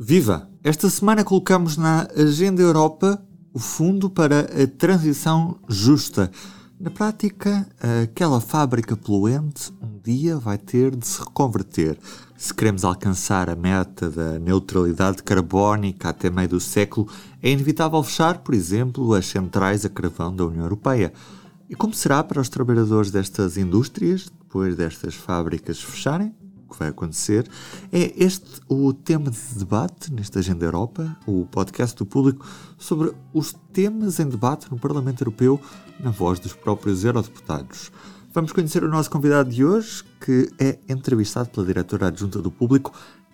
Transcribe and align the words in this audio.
Viva! 0.00 0.48
Esta 0.62 0.88
semana 0.88 1.24
colocamos 1.24 1.76
na 1.76 2.06
Agenda 2.16 2.62
Europa 2.62 3.20
o 3.52 3.58
Fundo 3.58 4.08
para 4.08 4.42
a 4.42 4.66
Transição 4.78 5.58
Justa. 5.68 6.30
Na 6.78 6.88
prática, 6.88 7.68
aquela 8.04 8.40
fábrica 8.40 8.96
poluente 8.96 9.72
um 9.82 9.98
dia 9.98 10.36
vai 10.38 10.56
ter 10.56 10.94
de 10.94 11.04
se 11.04 11.18
reconverter. 11.18 11.98
Se 12.36 12.54
queremos 12.54 12.84
alcançar 12.84 13.50
a 13.50 13.56
meta 13.56 14.08
da 14.08 14.38
neutralidade 14.38 15.20
carbónica 15.24 16.10
até 16.10 16.30
meio 16.30 16.50
do 16.50 16.60
século, 16.60 17.08
é 17.42 17.50
inevitável 17.50 18.00
fechar, 18.04 18.38
por 18.38 18.54
exemplo, 18.54 19.12
as 19.14 19.26
centrais 19.26 19.84
a 19.84 19.88
carvão 19.88 20.32
da 20.32 20.46
União 20.46 20.62
Europeia. 20.62 21.12
E 21.68 21.74
como 21.74 21.92
será 21.92 22.22
para 22.22 22.40
os 22.40 22.48
trabalhadores 22.48 23.10
destas 23.10 23.56
indústrias 23.56 24.30
depois 24.40 24.76
destas 24.76 25.16
fábricas 25.16 25.80
fecharem? 25.80 26.32
Que 26.68 26.78
vai 26.78 26.88
acontecer. 26.88 27.48
É 27.92 28.12
este 28.22 28.60
o 28.68 28.92
tema 28.92 29.30
de 29.30 29.58
debate 29.58 30.12
nesta 30.12 30.38
Agenda 30.38 30.64
Europa, 30.64 31.16
o 31.26 31.46
podcast 31.46 31.96
do 31.96 32.06
público 32.06 32.46
sobre 32.76 33.12
os 33.32 33.52
temas 33.72 34.20
em 34.20 34.28
debate 34.28 34.70
no 34.70 34.78
Parlamento 34.78 35.22
Europeu 35.22 35.60
na 35.98 36.10
voz 36.10 36.38
dos 36.38 36.52
próprios 36.52 37.04
eurodeputados. 37.04 37.90
Vamos 38.30 38.52
conhecer 38.52 38.84
o 38.84 38.88
nosso 38.88 39.10
convidado 39.10 39.50
de 39.50 39.64
hoje, 39.64 40.04
que 40.24 40.48
é 40.60 40.78
entrevistado 40.88 41.48
pela 41.48 41.66
diretora 41.66 42.08
adjunta 42.08 42.40
do 42.40 42.50
público, 42.50 42.92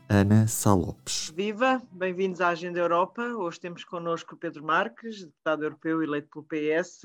Ana 0.08 0.46
Salopes. 0.46 1.32
Viva, 1.34 1.82
bem-vindos 1.90 2.40
à 2.40 2.48
Agenda 2.48 2.78
Europa. 2.78 3.22
Hoje 3.22 3.58
temos 3.58 3.84
connosco 3.84 4.36
Pedro 4.36 4.64
Marques, 4.64 5.24
deputado 5.24 5.64
europeu 5.64 6.02
eleito 6.02 6.28
pelo 6.28 6.44
PS, 6.44 7.02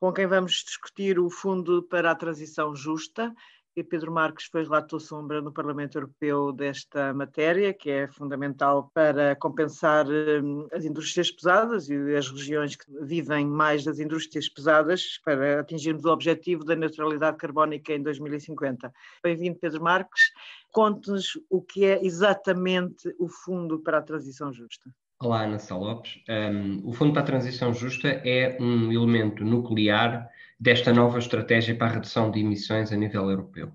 com 0.00 0.12
quem 0.12 0.26
vamos 0.26 0.64
discutir 0.64 1.18
o 1.18 1.28
Fundo 1.28 1.82
para 1.82 2.10
a 2.10 2.14
Transição 2.14 2.74
Justa 2.74 3.34
e 3.78 3.84
Pedro 3.84 4.10
Marques 4.10 4.46
foi 4.46 4.64
relator 4.64 5.00
sombra 5.00 5.40
no 5.40 5.52
Parlamento 5.52 5.96
Europeu 5.96 6.52
desta 6.52 7.14
matéria, 7.14 7.72
que 7.72 7.88
é 7.88 8.08
fundamental 8.08 8.90
para 8.92 9.36
compensar 9.36 10.04
hum, 10.08 10.66
as 10.72 10.84
indústrias 10.84 11.30
pesadas 11.30 11.88
e 11.88 12.16
as 12.16 12.28
regiões 12.28 12.74
que 12.74 12.86
vivem 13.02 13.46
mais 13.46 13.84
das 13.84 14.00
indústrias 14.00 14.48
pesadas 14.48 15.20
para 15.24 15.60
atingirmos 15.60 16.04
o 16.04 16.10
objetivo 16.10 16.64
da 16.64 16.74
neutralidade 16.74 17.36
carbónica 17.36 17.92
em 17.92 18.02
2050. 18.02 18.92
Bem-vindo, 19.22 19.58
Pedro 19.60 19.80
Marques. 19.80 20.32
Conte-nos 20.72 21.38
o 21.48 21.62
que 21.62 21.84
é 21.84 22.04
exatamente 22.04 23.14
o 23.16 23.28
Fundo 23.28 23.78
para 23.78 23.98
a 23.98 24.02
Transição 24.02 24.52
Justa. 24.52 24.90
Olá, 25.20 25.42
Ana 25.42 25.58
Salopes. 25.58 26.20
Um, 26.28 26.88
o 26.88 26.92
Fundo 26.92 27.12
para 27.12 27.22
a 27.22 27.26
Transição 27.26 27.74
Justa 27.74 28.06
é 28.24 28.56
um 28.60 28.92
elemento 28.92 29.44
nuclear 29.44 30.30
desta 30.60 30.92
nova 30.92 31.18
estratégia 31.18 31.74
para 31.74 31.88
a 31.88 31.94
redução 31.94 32.30
de 32.30 32.38
emissões 32.38 32.92
a 32.92 32.96
nível 32.96 33.28
europeu. 33.28 33.72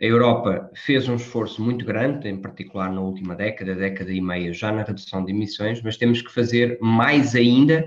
A 0.00 0.04
Europa 0.04 0.70
fez 0.74 1.06
um 1.06 1.16
esforço 1.16 1.62
muito 1.62 1.84
grande, 1.84 2.26
em 2.26 2.40
particular 2.40 2.90
na 2.90 3.02
última 3.02 3.34
década, 3.36 3.74
década 3.74 4.10
e 4.10 4.18
meia, 4.18 4.50
já 4.54 4.72
na 4.72 4.82
redução 4.82 5.22
de 5.22 5.30
emissões, 5.30 5.82
mas 5.82 5.98
temos 5.98 6.22
que 6.22 6.32
fazer 6.32 6.78
mais 6.80 7.34
ainda, 7.34 7.86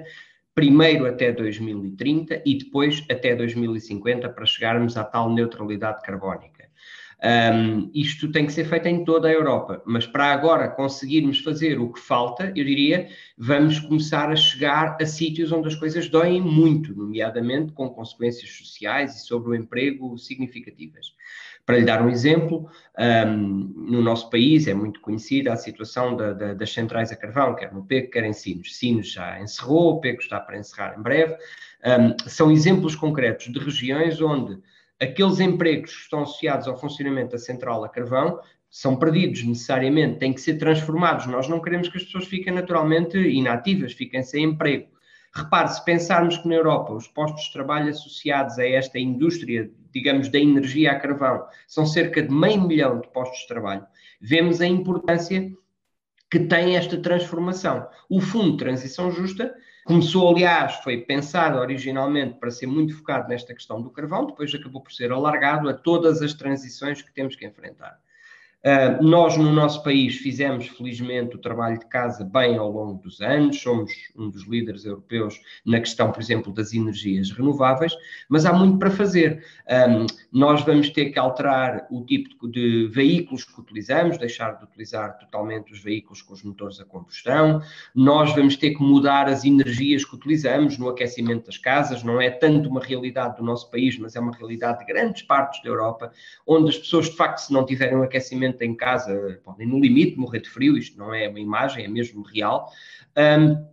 primeiro 0.53 1.07
até 1.07 1.31
2030 1.31 2.43
e 2.45 2.55
depois 2.59 3.03
até 3.09 3.35
2050, 3.35 4.29
para 4.29 4.45
chegarmos 4.45 4.95
à 4.95 5.03
tal 5.03 5.33
neutralidade 5.33 6.03
carbónica. 6.03 6.60
Um, 7.23 7.91
isto 7.93 8.31
tem 8.31 8.47
que 8.47 8.51
ser 8.51 8.65
feito 8.65 8.87
em 8.87 9.05
toda 9.05 9.27
a 9.27 9.31
Europa, 9.31 9.79
mas 9.85 10.07
para 10.07 10.33
agora 10.33 10.67
conseguirmos 10.67 11.39
fazer 11.39 11.79
o 11.79 11.93
que 11.93 11.99
falta, 11.99 12.45
eu 12.55 12.65
diria, 12.65 13.09
vamos 13.37 13.79
começar 13.79 14.31
a 14.31 14.35
chegar 14.35 14.97
a 14.99 15.05
sítios 15.05 15.51
onde 15.51 15.67
as 15.67 15.75
coisas 15.75 16.09
doem 16.09 16.41
muito, 16.41 16.95
nomeadamente 16.95 17.73
com 17.73 17.87
consequências 17.91 18.49
sociais 18.49 19.15
e 19.15 19.19
sobre 19.19 19.51
o 19.51 19.55
emprego 19.55 20.17
significativas. 20.17 21.13
Para 21.63 21.77
lhe 21.77 21.85
dar 21.85 22.01
um 22.01 22.09
exemplo, 22.09 22.67
um, 22.97 23.37
no 23.37 24.01
nosso 24.01 24.27
país 24.31 24.67
é 24.67 24.73
muito 24.73 24.99
conhecida 24.99 25.53
a 25.53 25.55
situação 25.55 26.17
da, 26.17 26.33
da, 26.33 26.53
das 26.55 26.73
centrais 26.73 27.11
a 27.11 27.15
carvão, 27.15 27.53
quer 27.53 27.71
no 27.71 27.85
PEC, 27.85 28.09
quer 28.09 28.23
em 28.23 28.33
Sinos. 28.33 28.75
Sinos 28.75 29.11
já 29.11 29.39
encerrou, 29.39 29.93
o 29.93 30.01
PEC 30.01 30.23
está 30.23 30.39
para 30.39 30.57
encerrar 30.57 30.97
em 30.97 31.03
breve. 31.03 31.35
Um, 31.85 32.27
são 32.27 32.51
exemplos 32.51 32.95
concretos 32.95 33.47
de 33.53 33.59
regiões 33.59 34.19
onde 34.19 34.59
aqueles 35.01 35.39
empregos 35.39 35.95
que 35.95 36.01
estão 36.03 36.21
associados 36.21 36.67
ao 36.67 36.77
funcionamento 36.77 37.31
da 37.31 37.39
central 37.39 37.83
a 37.83 37.89
carvão 37.89 38.39
são 38.69 38.95
perdidos 38.95 39.43
necessariamente, 39.43 40.19
têm 40.19 40.31
que 40.31 40.39
ser 40.39 40.55
transformados. 40.55 41.25
Nós 41.25 41.49
não 41.49 41.59
queremos 41.59 41.89
que 41.89 41.97
as 41.97 42.03
pessoas 42.03 42.27
fiquem 42.27 42.53
naturalmente 42.53 43.17
inativas, 43.17 43.93
fiquem 43.93 44.23
sem 44.23 44.45
emprego. 44.45 44.87
Repare, 45.33 45.69
se 45.69 45.83
pensarmos 45.83 46.37
que 46.37 46.47
na 46.47 46.55
Europa 46.55 46.93
os 46.93 47.07
postos 47.07 47.45
de 47.45 47.53
trabalho 47.53 47.89
associados 47.89 48.59
a 48.59 48.65
esta 48.65 48.99
indústria, 48.99 49.69
digamos, 49.91 50.29
da 50.29 50.39
energia 50.39 50.91
a 50.91 50.99
carvão, 50.99 51.45
são 51.67 51.85
cerca 51.85 52.21
de 52.21 52.31
meio 52.31 52.61
milhão 52.61 52.99
de 52.99 53.07
postos 53.09 53.39
de 53.41 53.47
trabalho, 53.47 53.85
vemos 54.21 54.61
a 54.61 54.67
importância 54.67 55.51
que 56.29 56.39
tem 56.39 56.77
esta 56.77 56.97
transformação. 56.97 57.87
O 58.09 58.21
Fundo 58.21 58.51
de 58.51 58.57
Transição 58.57 59.11
Justa 59.11 59.53
Começou, 59.83 60.29
aliás, 60.29 60.75
foi 60.83 60.97
pensado 60.97 61.57
originalmente 61.57 62.37
para 62.39 62.51
ser 62.51 62.67
muito 62.67 62.95
focado 62.95 63.27
nesta 63.27 63.53
questão 63.53 63.81
do 63.81 63.89
carvão, 63.89 64.27
depois 64.27 64.53
acabou 64.53 64.81
por 64.81 64.91
ser 64.91 65.11
alargado 65.11 65.67
a 65.69 65.73
todas 65.73 66.21
as 66.21 66.33
transições 66.33 67.01
que 67.01 67.11
temos 67.11 67.35
que 67.35 67.45
enfrentar. 67.45 67.99
Uh, 68.63 69.03
nós, 69.03 69.37
no 69.37 69.51
nosso 69.51 69.81
país, 69.81 70.17
fizemos, 70.17 70.67
felizmente, 70.67 71.35
o 71.35 71.39
trabalho 71.39 71.79
de 71.79 71.85
casa 71.87 72.23
bem 72.23 72.57
ao 72.57 72.71
longo 72.71 73.01
dos 73.01 73.19
anos, 73.19 73.59
somos 73.59 73.91
um 74.15 74.29
dos 74.29 74.47
líderes 74.47 74.85
europeus 74.85 75.41
na 75.65 75.79
questão, 75.79 76.11
por 76.11 76.21
exemplo, 76.21 76.53
das 76.53 76.71
energias 76.71 77.31
renováveis, 77.31 77.91
mas 78.29 78.45
há 78.45 78.53
muito 78.53 78.77
para 78.77 78.91
fazer. 78.91 79.43
Um, 79.67 80.05
nós 80.31 80.61
vamos 80.61 80.91
ter 80.91 81.09
que 81.09 81.17
alterar 81.17 81.87
o 81.89 82.05
tipo 82.05 82.47
de 82.47 82.87
veículos 82.87 83.43
que 83.43 83.59
utilizamos, 83.59 84.19
deixar 84.19 84.51
de 84.57 84.63
utilizar 84.63 85.17
totalmente 85.17 85.73
os 85.73 85.81
veículos 85.81 86.21
com 86.21 86.33
os 86.33 86.43
motores 86.43 86.79
a 86.79 86.85
combustão, 86.85 87.63
nós 87.95 88.31
vamos 88.35 88.55
ter 88.55 88.75
que 88.75 88.83
mudar 88.83 89.27
as 89.27 89.43
energias 89.43 90.05
que 90.05 90.15
utilizamos 90.15 90.77
no 90.77 90.87
aquecimento 90.87 91.47
das 91.47 91.57
casas, 91.57 92.03
não 92.03 92.21
é 92.21 92.29
tanto 92.29 92.69
uma 92.69 92.79
realidade 92.79 93.37
do 93.37 93.43
nosso 93.43 93.71
país, 93.71 93.97
mas 93.97 94.15
é 94.15 94.19
uma 94.19 94.35
realidade 94.35 94.79
de 94.79 94.85
grandes 94.85 95.23
partes 95.23 95.63
da 95.63 95.69
Europa, 95.69 96.11
onde 96.45 96.69
as 96.69 96.77
pessoas, 96.77 97.07
de 97.09 97.15
facto, 97.15 97.39
se 97.39 97.51
não 97.51 97.65
tiverem 97.65 97.97
um 97.97 98.03
aquecimento 98.03 98.50
em 98.59 98.75
casa 98.75 99.39
podem, 99.43 99.67
no 99.67 99.79
limite, 99.79 100.17
morrer 100.17 100.41
de 100.41 100.49
frio. 100.49 100.77
Isto 100.77 100.97
não 100.97 101.13
é 101.13 101.29
uma 101.29 101.39
imagem, 101.39 101.85
é 101.85 101.87
mesmo 101.87 102.21
real. 102.23 102.69
Um, 103.17 103.71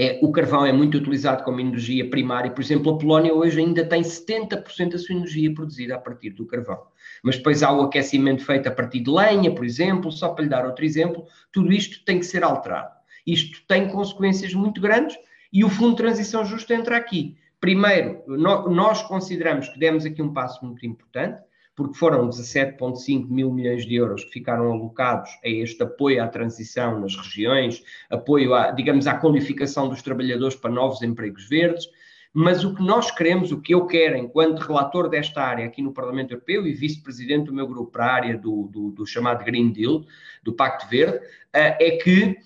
é, 0.00 0.20
o 0.22 0.30
carvão 0.30 0.64
é 0.64 0.72
muito 0.72 0.96
utilizado 0.96 1.42
como 1.42 1.60
energia 1.60 2.08
primária. 2.08 2.50
Por 2.52 2.62
exemplo, 2.62 2.92
a 2.92 2.98
Polónia 2.98 3.34
hoje 3.34 3.58
ainda 3.58 3.84
tem 3.84 4.00
70% 4.02 4.92
da 4.92 4.98
sua 4.98 5.16
energia 5.16 5.52
produzida 5.52 5.96
a 5.96 5.98
partir 5.98 6.30
do 6.30 6.46
carvão. 6.46 6.80
Mas 7.20 7.36
depois 7.36 7.64
há 7.64 7.72
o 7.72 7.82
aquecimento 7.82 8.44
feito 8.44 8.68
a 8.68 8.70
partir 8.70 9.00
de 9.00 9.10
lenha, 9.10 9.52
por 9.52 9.64
exemplo, 9.64 10.12
só 10.12 10.28
para 10.28 10.44
lhe 10.44 10.50
dar 10.50 10.64
outro 10.64 10.84
exemplo. 10.84 11.26
Tudo 11.52 11.72
isto 11.72 12.04
tem 12.04 12.20
que 12.20 12.26
ser 12.26 12.44
alterado. 12.44 12.92
Isto 13.26 13.60
tem 13.66 13.88
consequências 13.88 14.54
muito 14.54 14.80
grandes 14.80 15.18
e 15.52 15.64
o 15.64 15.68
Fundo 15.68 15.90
de 15.90 15.96
Transição 15.96 16.44
Justa 16.44 16.74
entra 16.74 16.96
aqui. 16.96 17.36
Primeiro, 17.60 18.22
nós 18.28 19.02
consideramos 19.02 19.68
que 19.68 19.80
demos 19.80 20.06
aqui 20.06 20.22
um 20.22 20.32
passo 20.32 20.64
muito 20.64 20.86
importante, 20.86 21.42
porque 21.78 21.96
foram 21.96 22.28
17,5 22.28 23.28
mil 23.30 23.52
milhões 23.52 23.86
de 23.86 23.94
euros 23.94 24.24
que 24.24 24.32
ficaram 24.32 24.72
alocados 24.72 25.30
a 25.44 25.48
este 25.48 25.80
apoio 25.80 26.20
à 26.20 26.26
transição 26.26 26.98
nas 26.98 27.14
regiões, 27.14 27.84
apoio, 28.10 28.52
à, 28.52 28.72
digamos, 28.72 29.06
à 29.06 29.14
qualificação 29.14 29.88
dos 29.88 30.02
trabalhadores 30.02 30.56
para 30.56 30.72
novos 30.72 31.02
empregos 31.02 31.48
verdes. 31.48 31.86
Mas 32.34 32.64
o 32.64 32.74
que 32.74 32.82
nós 32.82 33.12
queremos, 33.12 33.52
o 33.52 33.60
que 33.60 33.72
eu 33.72 33.86
quero, 33.86 34.16
enquanto 34.16 34.58
relator 34.58 35.08
desta 35.08 35.40
área 35.40 35.66
aqui 35.66 35.80
no 35.80 35.92
Parlamento 35.92 36.32
Europeu 36.32 36.66
e 36.66 36.74
vice-presidente 36.74 37.46
do 37.46 37.54
meu 37.54 37.68
grupo 37.68 37.92
para 37.92 38.06
a 38.06 38.12
área 38.12 38.36
do, 38.36 38.64
do, 38.72 38.90
do, 38.90 39.06
chamado 39.06 39.44
Green 39.44 39.70
Deal, 39.70 40.04
do 40.42 40.52
Pacto 40.52 40.88
Verde, 40.88 41.24
eh, 41.52 41.76
é 41.80 41.96
que 41.98 42.36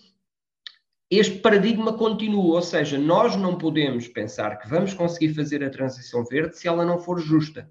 este 1.11 1.39
paradigma 1.39 1.95
continua, 1.95 2.57
ou 2.57 2.63
seja, 2.63 2.99
nós 2.99 3.35
não 3.35 3.57
podemos 3.57 4.07
pensar 4.09 4.59
que 4.59 4.69
vamos 4.69 4.93
conseguir 4.93 5.33
fazer 5.33 5.65
a 5.65 5.71
transição 5.71 6.23
verde 6.23 6.59
se 6.59 6.69
ela 6.69 6.85
não 6.85 6.99
for 6.99 7.19
justa. 7.19 7.67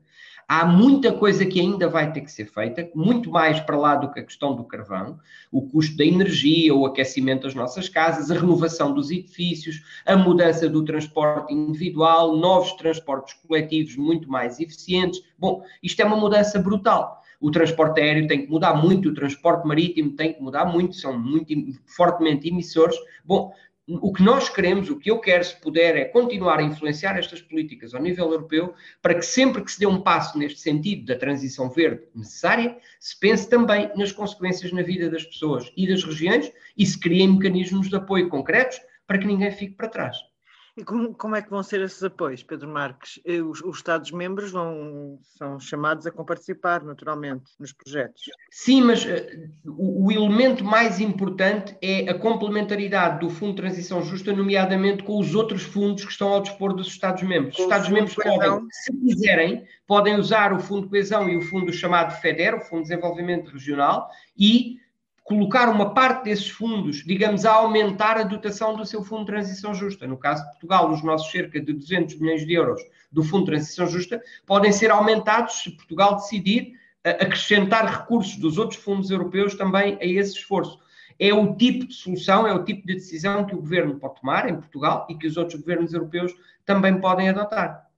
Há 0.47 0.65
muita 0.65 1.11
coisa 1.13 1.45
que 1.45 1.59
ainda 1.59 1.87
vai 1.87 2.11
ter 2.11 2.21
que 2.21 2.31
ser 2.31 2.45
feita, 2.45 2.89
muito 2.93 3.31
mais 3.31 3.59
para 3.59 3.77
lá 3.77 3.95
do 3.95 4.11
que 4.11 4.19
a 4.19 4.23
questão 4.23 4.55
do 4.55 4.63
carvão, 4.63 5.19
o 5.51 5.61
custo 5.61 5.95
da 5.97 6.05
energia, 6.05 6.75
o 6.75 6.85
aquecimento 6.85 7.43
das 7.43 7.55
nossas 7.55 7.87
casas, 7.87 8.29
a 8.29 8.35
renovação 8.35 8.93
dos 8.93 9.11
edifícios, 9.11 9.81
a 10.05 10.15
mudança 10.15 10.67
do 10.67 10.83
transporte 10.83 11.53
individual, 11.53 12.35
novos 12.35 12.73
transportes 12.73 13.35
coletivos 13.47 13.95
muito 13.95 14.29
mais 14.29 14.59
eficientes. 14.59 15.21
Bom, 15.37 15.63
isto 15.81 16.01
é 16.01 16.05
uma 16.05 16.17
mudança 16.17 16.59
brutal. 16.59 17.21
O 17.39 17.49
transporte 17.49 17.99
aéreo 17.99 18.27
tem 18.27 18.45
que 18.45 18.51
mudar 18.51 18.75
muito, 18.75 19.09
o 19.09 19.13
transporte 19.13 19.67
marítimo 19.67 20.11
tem 20.11 20.33
que 20.33 20.41
mudar 20.41 20.65
muito, 20.65 20.95
são 20.95 21.17
muito 21.17 21.51
fortemente 21.87 22.47
emissores. 22.47 22.95
Bom, 23.25 23.51
o 23.87 24.13
que 24.13 24.23
nós 24.23 24.47
queremos, 24.47 24.89
o 24.89 24.97
que 24.97 25.09
eu 25.09 25.19
quero, 25.19 25.43
se 25.43 25.59
puder, 25.59 25.97
é 25.97 26.05
continuar 26.05 26.59
a 26.59 26.63
influenciar 26.63 27.17
estas 27.17 27.41
políticas 27.41 27.93
ao 27.93 28.01
nível 28.01 28.31
europeu 28.31 28.73
para 29.01 29.15
que 29.15 29.25
sempre 29.25 29.63
que 29.63 29.71
se 29.71 29.79
dê 29.79 29.85
um 29.85 30.01
passo 30.01 30.37
neste 30.37 30.59
sentido 30.59 31.05
da 31.05 31.17
transição 31.17 31.69
verde 31.69 32.03
necessária, 32.15 32.77
se 32.99 33.19
pense 33.19 33.49
também 33.49 33.91
nas 33.95 34.11
consequências 34.11 34.71
na 34.71 34.83
vida 34.83 35.09
das 35.09 35.23
pessoas 35.23 35.71
e 35.75 35.87
das 35.87 36.03
regiões 36.03 36.51
e 36.77 36.85
se 36.85 36.99
criem 36.99 37.33
mecanismos 37.33 37.89
de 37.89 37.95
apoio 37.95 38.29
concretos 38.29 38.79
para 39.07 39.17
que 39.17 39.27
ninguém 39.27 39.51
fique 39.51 39.75
para 39.75 39.89
trás. 39.89 40.30
E 40.77 40.85
como, 40.85 41.13
como, 41.13 41.35
é 41.35 41.41
que 41.41 41.49
vão 41.49 41.61
ser 41.61 41.81
esses 41.81 42.01
apoios, 42.01 42.43
Pedro 42.43 42.69
Marques? 42.69 43.19
Os, 43.49 43.61
os 43.61 43.77
Estados-membros 43.77 44.51
vão, 44.51 45.19
são 45.37 45.59
chamados 45.59 46.07
a 46.07 46.11
participar, 46.11 46.81
naturalmente, 46.81 47.51
nos 47.59 47.73
projetos. 47.73 48.21
Sim, 48.49 48.81
mas 48.83 49.03
uh, 49.03 49.09
o, 49.65 50.05
o, 50.05 50.11
elemento 50.11 50.63
mais 50.63 51.01
importante 51.01 51.75
é 51.81 52.09
a 52.09 52.17
complementaridade 52.17 53.19
do 53.19 53.29
Fundo 53.29 53.51
de 53.51 53.57
Transição 53.57 54.01
Justa, 54.01 54.31
nomeadamente 54.31 55.03
com 55.03 55.19
os 55.19 55.35
outros 55.35 55.63
fundos 55.63 56.05
que 56.05 56.11
estão 56.11 56.29
ao 56.29 56.41
dispor 56.41 56.73
dos 56.73 56.87
Estados-membros. 56.87 57.57
Os 57.57 57.63
Estados-membros 57.63 58.15
podem, 58.15 58.67
se 58.71 58.93
quiserem, 58.93 59.65
podem 59.85 60.15
usar 60.15 60.53
o 60.53 60.59
Fundo 60.59 60.83
de 60.83 60.89
Coesão 60.89 61.27
e 61.27 61.35
o 61.35 61.41
fundo 61.41 61.73
chamado 61.73 62.13
FEDER, 62.21 62.55
o 62.55 62.61
Fundo 62.61 62.83
de 62.83 62.89
Desenvolvimento 62.89 63.51
Regional, 63.51 64.09
e 64.37 64.77
colocar 65.23 65.69
uma 65.69 65.93
parte 65.93 66.25
desses 66.25 66.49
fundos, 66.49 67.03
digamos, 67.05 67.45
a 67.45 67.53
aumentar 67.53 68.17
a 68.17 68.23
dotação 68.23 68.75
do 68.75 68.85
seu 68.85 69.03
Fundo 69.03 69.21
de 69.21 69.27
Transição 69.27 69.73
Justa. 69.73 70.07
No 70.07 70.17
caso 70.17 70.43
de 70.43 70.49
Portugal, 70.51 70.91
os 70.91 71.03
nossos 71.03 71.31
cerca 71.31 71.59
de 71.59 71.73
200 71.73 72.19
milhões 72.19 72.45
de 72.45 72.53
euros 72.53 72.81
do 73.11 73.23
Fundo 73.23 73.45
de 73.45 73.51
Transição 73.51 73.87
Justa 73.87 74.21
podem 74.45 74.71
ser 74.71 74.91
aumentados 74.91 75.61
se 75.61 75.71
Portugal 75.71 76.15
decidir 76.15 76.73
eh, 77.03 77.11
acrescentar 77.11 77.85
recursos 77.85 78.37
dos 78.37 78.57
outros 78.57 78.79
fundos 78.79 79.09
europeus 79.09 79.55
também 79.55 79.97
a 80.01 80.05
esse 80.05 80.37
esforço. 80.37 80.79
É 81.19 81.33
o 81.33 81.55
tipo 81.55 81.87
de 81.87 81.93
solução, 81.93 82.47
é 82.47 82.53
o 82.53 82.63
tipo 82.63 82.85
de 82.87 82.95
decisão 82.95 83.45
que 83.45 83.53
o 83.53 83.59
governo 83.59 83.99
pode 83.99 84.19
tomar 84.19 84.49
em 84.49 84.55
Portugal 84.55 85.05
e 85.09 85.15
que 85.15 85.27
os 85.27 85.37
outros 85.37 85.59
governos 85.59 85.93
europeus 85.93 86.33
também 86.65 86.99
podem 86.99 87.29
adotar. 87.29 87.90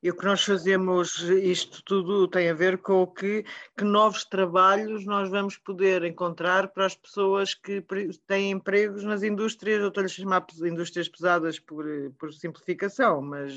E 0.00 0.10
o 0.10 0.16
que 0.16 0.24
nós 0.24 0.44
fazemos, 0.44 1.20
isto 1.22 1.82
tudo 1.82 2.28
tem 2.28 2.48
a 2.48 2.54
ver 2.54 2.78
com 2.78 3.02
o 3.02 3.06
que, 3.06 3.44
que 3.76 3.82
novos 3.82 4.24
trabalhos 4.24 5.04
nós 5.04 5.28
vamos 5.28 5.56
poder 5.56 6.04
encontrar 6.04 6.68
para 6.68 6.86
as 6.86 6.94
pessoas 6.94 7.52
que 7.52 7.84
têm 8.26 8.52
empregos 8.52 9.02
nas 9.02 9.24
indústrias, 9.24 9.80
eu 9.80 9.88
estou-lhe 9.88 10.08
chamar 10.08 10.46
indústrias 10.62 11.08
pesadas 11.08 11.58
por, 11.58 11.84
por 12.16 12.32
simplificação, 12.32 13.20
mas 13.20 13.52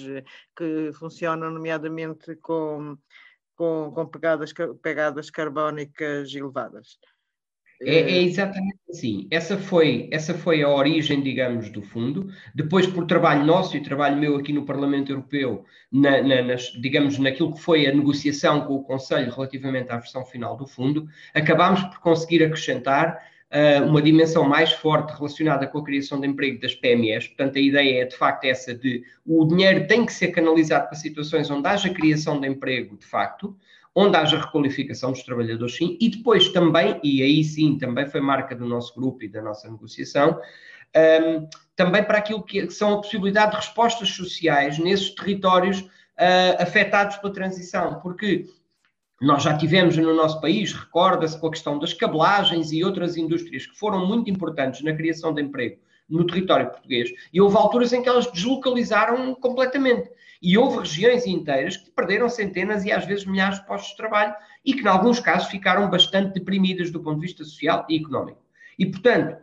que 0.56 0.92
funcionam 0.94 1.52
nomeadamente 1.52 2.36
com, 2.38 2.98
com, 3.56 3.92
com 3.94 4.08
pegadas, 4.08 4.52
pegadas 4.82 5.30
carbónicas 5.30 6.34
elevadas. 6.34 6.98
É, 7.84 7.96
é, 7.96 8.12
eh, 8.12 8.24
exatamente 8.24 8.78
assim. 8.90 9.28
Essa 9.32 9.58
foi, 9.58 10.08
essa 10.12 10.34
foi 10.34 10.62
a 10.62 10.70
origem, 10.70 11.22
digamos, 11.22 11.70
do 11.70 11.82
fundo. 11.82 12.28
Depois, 12.54 12.86
por 12.86 13.06
trabalho 13.06 13.46
nosso 13.46 13.76
e 13.76 13.82
trabalho 13.82 14.18
meu 14.18 14.36
aqui 14.38 14.54
no 14.54 14.66
Parlamento 14.66 15.12
Europeu, 15.12 15.66
na, 15.92 16.22
na, 16.22 16.42
nas, 16.44 16.72
digamos, 16.80 17.18
naquilo 17.18 17.54
que 17.54 17.62
foi 17.62 17.88
a 17.88 17.94
negociação 17.94 18.62
com 18.62 18.76
o 18.76 18.84
Conselho 18.84 19.32
relativamente 19.32 19.92
à 19.92 19.98
versão 19.98 20.24
final 20.26 20.56
do 20.56 20.68
fundo, 20.68 21.08
acabámos 21.34 21.82
por 21.84 22.00
conseguir 22.00 22.44
acrescentar 22.44 23.20
uma 23.86 24.02
dimensão 24.02 24.48
mais 24.48 24.72
forte 24.72 25.14
relacionada 25.14 25.68
com 25.68 25.80
a 25.80 25.84
criação 25.84 26.20
de 26.22 26.28
emprego 26.28 26.62
das 26.62 26.74
PMEs. 26.74 27.28
Portanto, 27.28 27.58
a 27.58 27.62
ideia 27.62 28.04
é 28.04 28.06
de 28.06 28.16
facto 28.16 28.46
essa 28.46 28.74
de 28.74 29.04
o 29.26 29.46
dinheiro 29.46 29.88
tem 29.88 30.06
que 30.06 30.14
ser 30.14 30.30
canalizado 30.30 30.88
para 30.88 30.96
situações 30.96 31.52
onde 31.52 31.68
haja 31.68 31.90
criação 31.90 32.40
de 32.40 32.48
emprego, 32.48 32.98
de 32.98 33.06
facto 33.06 33.56
onde 33.94 34.16
haja 34.16 34.40
requalificação 34.40 35.12
dos 35.12 35.24
trabalhadores, 35.24 35.76
sim, 35.76 35.98
e 36.00 36.10
depois 36.10 36.48
também, 36.50 37.00
e 37.04 37.22
aí 37.22 37.44
sim 37.44 37.78
também 37.78 38.08
foi 38.08 38.22
marca 38.22 38.56
do 38.56 38.66
nosso 38.66 38.96
grupo 38.96 39.24
e 39.24 39.28
da 39.28 39.42
nossa 39.42 39.70
negociação, 39.70 40.40
um, 40.96 41.48
também 41.76 42.04
para 42.04 42.18
aquilo 42.18 42.44
que 42.44 42.70
são 42.70 42.94
a 42.94 42.98
possibilidade 43.02 43.52
de 43.52 43.58
respostas 43.58 44.10
sociais 44.10 44.78
nesses 44.80 45.14
territórios 45.14 45.80
uh, 45.82 46.60
afetados 46.60 47.18
pela 47.18 47.34
transição, 47.34 48.00
porque 48.02 48.46
nós 49.22 49.44
já 49.44 49.56
tivemos 49.56 49.96
no 49.98 50.16
nosso 50.16 50.42
país, 50.42 50.74
recorda-se 50.74 51.40
com 51.40 51.48
a 51.48 51.52
questão 51.52 51.78
das 51.78 51.94
cabelagens 51.94 52.72
e 52.72 52.84
outras 52.84 53.16
indústrias 53.16 53.68
que 53.68 53.78
foram 53.78 54.06
muito 54.06 54.32
importantes 54.32 54.82
na 54.82 54.94
criação 54.94 55.32
de 55.32 55.44
emprego 55.44 55.78
no 56.10 56.26
território 56.26 56.70
português, 56.70 57.10
e 57.32 57.40
houve 57.40 57.56
alturas 57.56 57.94
em 57.94 58.02
que 58.02 58.10
elas 58.10 58.30
deslocalizaram 58.30 59.34
completamente. 59.36 60.12
E 60.42 60.58
houve 60.58 60.80
regiões 60.80 61.26
inteiras 61.26 61.78
que 61.78 61.92
perderam 61.92 62.28
centenas 62.28 62.84
e 62.84 62.92
às 62.92 63.06
vezes 63.06 63.26
milhares 63.26 63.60
de 63.60 63.66
postos 63.68 63.92
de 63.92 63.98
trabalho 63.98 64.34
e 64.66 64.74
que, 64.74 64.82
em 64.82 64.88
alguns 64.88 65.20
casos, 65.20 65.48
ficaram 65.50 65.90
bastante 65.90 66.34
deprimidas 66.34 66.92
do 66.92 67.00
ponto 67.00 67.20
de 67.20 67.28
vista 67.28 67.44
social 67.44 67.86
e 67.88 67.98
económico. 67.98 68.42
E, 68.78 68.88
portanto, 68.88 69.38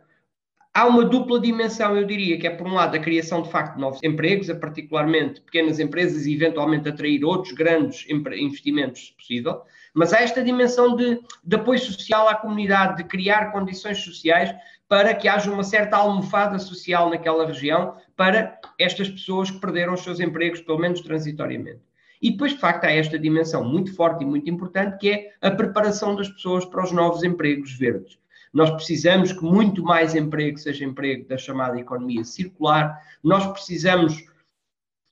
há 0.73 0.87
uma 0.87 1.03
dupla 1.03 1.39
dimensão, 1.39 1.95
eu 1.97 2.05
diria, 2.05 2.37
que 2.39 2.47
é, 2.47 2.49
por 2.49 2.67
um 2.67 2.73
lado, 2.73 2.95
a 2.95 2.99
criação 2.99 3.41
de 3.41 3.51
facto 3.51 3.75
de 3.75 3.81
novos 3.81 4.03
empregos, 4.03 4.49
a 4.49 4.55
particularmente 4.55 5.41
pequenas 5.41 5.79
empresas 5.79 6.25
e 6.25 6.33
eventualmente 6.33 6.87
atrair 6.87 7.23
outros 7.23 7.53
grandes 7.53 8.05
investimentos, 8.09 9.07
se 9.07 9.13
possível, 9.13 9.61
mas 9.93 10.13
há 10.13 10.21
esta 10.21 10.43
dimensão 10.43 10.95
de, 10.95 11.19
de 11.43 11.55
apoio 11.55 11.79
social 11.79 12.27
à 12.27 12.35
comunidade, 12.35 12.97
de 12.97 13.03
criar 13.03 13.51
condições 13.51 13.97
sociais 13.99 14.53
para 14.87 15.13
que 15.13 15.27
haja 15.27 15.51
uma 15.51 15.63
certa 15.63 15.97
almofada 15.97 16.57
social 16.57 17.09
naquela 17.09 17.45
região 17.45 17.95
para 18.15 18.59
estas 18.77 19.09
pessoas 19.09 19.51
que 19.51 19.59
perderam 19.59 19.93
os 19.93 20.01
seus 20.01 20.19
empregos, 20.19 20.61
pelo 20.61 20.79
menos 20.79 21.01
transitoriamente. 21.01 21.81
E 22.21 22.31
depois, 22.31 22.51
de 22.51 22.59
facto, 22.59 22.83
há 22.85 22.91
esta 22.91 23.17
dimensão 23.17 23.63
muito 23.63 23.95
forte 23.95 24.23
e 24.23 24.27
muito 24.27 24.49
importante 24.49 24.97
que 24.97 25.09
é 25.09 25.33
a 25.41 25.51
preparação 25.51 26.15
das 26.15 26.27
pessoas 26.27 26.65
para 26.65 26.83
os 26.83 26.91
novos 26.91 27.23
empregos 27.23 27.73
verdes. 27.73 28.19
Nós 28.53 28.69
precisamos 28.71 29.31
que 29.31 29.43
muito 29.43 29.83
mais 29.83 30.15
emprego 30.15 30.57
seja 30.57 30.85
emprego 30.85 31.27
da 31.27 31.37
chamada 31.37 31.79
economia 31.79 32.23
circular, 32.23 32.99
nós 33.23 33.45
precisamos 33.47 34.23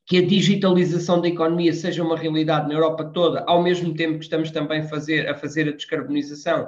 que 0.05 0.19
a 0.19 0.25
digitalização 0.25 1.19
da 1.19 1.27
economia 1.27 1.73
seja 1.73 2.01
uma 2.03 2.17
realidade 2.17 2.67
na 2.67 2.73
Europa 2.73 3.03
toda, 3.03 3.43
ao 3.45 3.61
mesmo 3.61 3.93
tempo 3.93 4.17
que 4.17 4.23
estamos 4.23 4.49
também 4.51 4.87
fazer, 4.87 5.27
a 5.27 5.35
fazer 5.35 5.67
a 5.67 5.73
descarbonização. 5.73 6.67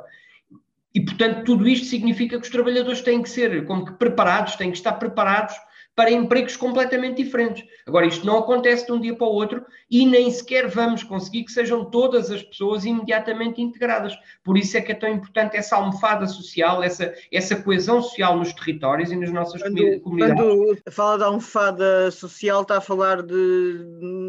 E, 0.94 1.00
portanto, 1.00 1.46
tudo 1.46 1.68
isto 1.68 1.86
significa 1.86 2.38
que 2.38 2.46
os 2.46 2.52
trabalhadores 2.52 3.02
têm 3.02 3.22
que 3.22 3.30
ser 3.30 3.66
como 3.66 3.86
que 3.86 3.94
preparados, 3.94 4.56
têm 4.56 4.72
que 4.72 4.78
estar 4.78 4.94
preparados 4.94 5.56
para 6.00 6.12
empregos 6.12 6.56
completamente 6.56 7.22
diferentes. 7.22 7.66
Agora, 7.86 8.06
isto 8.06 8.26
não 8.26 8.38
acontece 8.38 8.86
de 8.86 8.94
um 8.94 9.02
dia 9.02 9.14
para 9.14 9.28
o 9.28 9.34
outro 9.34 9.66
e 9.92 10.06
nem 10.06 10.32
sequer 10.32 10.66
vamos 10.70 11.04
conseguir 11.04 11.44
que 11.44 11.52
sejam 11.52 11.84
todas 11.84 12.32
as 12.32 12.42
pessoas 12.42 12.86
imediatamente 12.86 13.62
integradas. 13.62 14.18
Por 14.42 14.58
isso 14.58 14.78
é 14.78 14.82
que 14.82 14.94
é 14.94 14.96
tão 14.96 15.10
importante 15.10 15.58
essa 15.58 15.76
almofada 15.76 16.26
social, 16.26 16.82
essa, 16.82 17.14
essa 17.30 17.54
coesão 17.58 18.02
social 18.02 18.38
nos 18.38 18.54
territórios 18.54 19.12
e 19.12 19.16
nas 19.18 19.30
nossas 19.30 19.62
quando, 19.62 20.00
comunidades. 20.00 20.42
Quando 20.42 20.78
fala 20.90 21.18
da 21.18 21.26
almofada 21.26 22.10
social, 22.12 22.62
está 22.62 22.78
a 22.78 22.82
falar 22.82 23.22
de, 23.22 23.86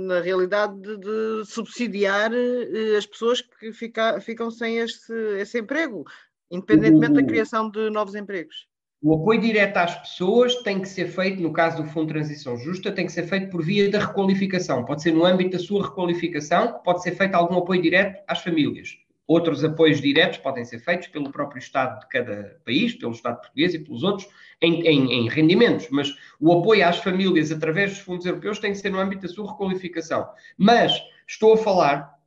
na 0.09 0.19
realidade, 0.23 0.75
de, 0.75 0.97
de 0.99 1.45
subsidiar 1.45 2.33
eh, 2.35 2.97
as 2.99 3.07
pessoas 3.07 3.43
que 3.43 3.73
fica, 3.73 4.21
ficam 4.21 4.51
sem 4.51 4.79
esse, 4.79 5.15
esse 5.39 5.61
emprego 5.61 6.05
independentemente 6.51 7.13
o, 7.13 7.15
da 7.15 7.23
criação 7.23 7.71
de 7.71 7.91
novos 7.91 8.17
empregos. 8.17 8.69
O 9.03 9.15
apoio 9.15 9.41
direto 9.41 9.79
às 9.79 9.99
pessoas 9.99 10.57
tem 10.57 10.79
que 10.79 10.87
ser 10.87 11.07
feito, 11.07 11.41
no 11.41 11.55
caso 11.55 11.83
do 11.83 11.89
Fundo 11.89 12.09
de 12.09 12.13
Transição 12.13 12.59
Justa, 12.59 12.93
tem 12.93 13.07
que 13.07 13.13
ser 13.13 13.27
feito 13.27 13.49
por 13.49 13.63
via 13.63 13.91
da 13.91 13.99
requalificação. 13.99 14.85
Pode 14.85 15.03
ser 15.03 15.13
no 15.13 15.25
âmbito 15.25 15.53
da 15.53 15.59
sua 15.59 15.85
requalificação, 15.85 16.81
pode 16.85 17.03
ser 17.03 17.13
feito 17.13 17.35
algum 17.35 17.57
apoio 17.57 17.81
direto 17.81 18.23
às 18.29 18.41
famílias. 18.43 18.99
Outros 19.27 19.65
apoios 19.65 20.03
diretos 20.03 20.37
podem 20.39 20.67
ser 20.67 20.81
feitos 20.81 21.09
pelo 21.09 21.31
próprio 21.31 21.61
Estado 21.61 22.01
de 22.01 22.09
cada 22.09 22.61
país, 22.63 22.93
pelo 22.93 23.13
Estado 23.13 23.41
português 23.41 23.73
e 23.73 23.79
pelos 23.79 24.03
outros, 24.03 24.29
em, 24.61 24.83
em, 24.83 25.13
em 25.13 25.29
rendimentos. 25.31 25.89
Mas 25.91 26.15
o 26.39 26.53
apoio 26.53 26.87
às 26.87 26.99
famílias 26.99 27.51
através 27.51 27.93
dos 27.93 28.01
fundos 28.01 28.27
europeus 28.27 28.59
tem 28.59 28.73
que 28.73 28.79
ser 28.79 28.91
no 28.91 28.99
âmbito 28.99 29.23
da 29.23 29.29
sua 29.29 29.51
requalificação. 29.51 30.29
Mas 30.59 30.93
estou 31.27 31.55
a 31.55 31.57
falar 31.57 32.20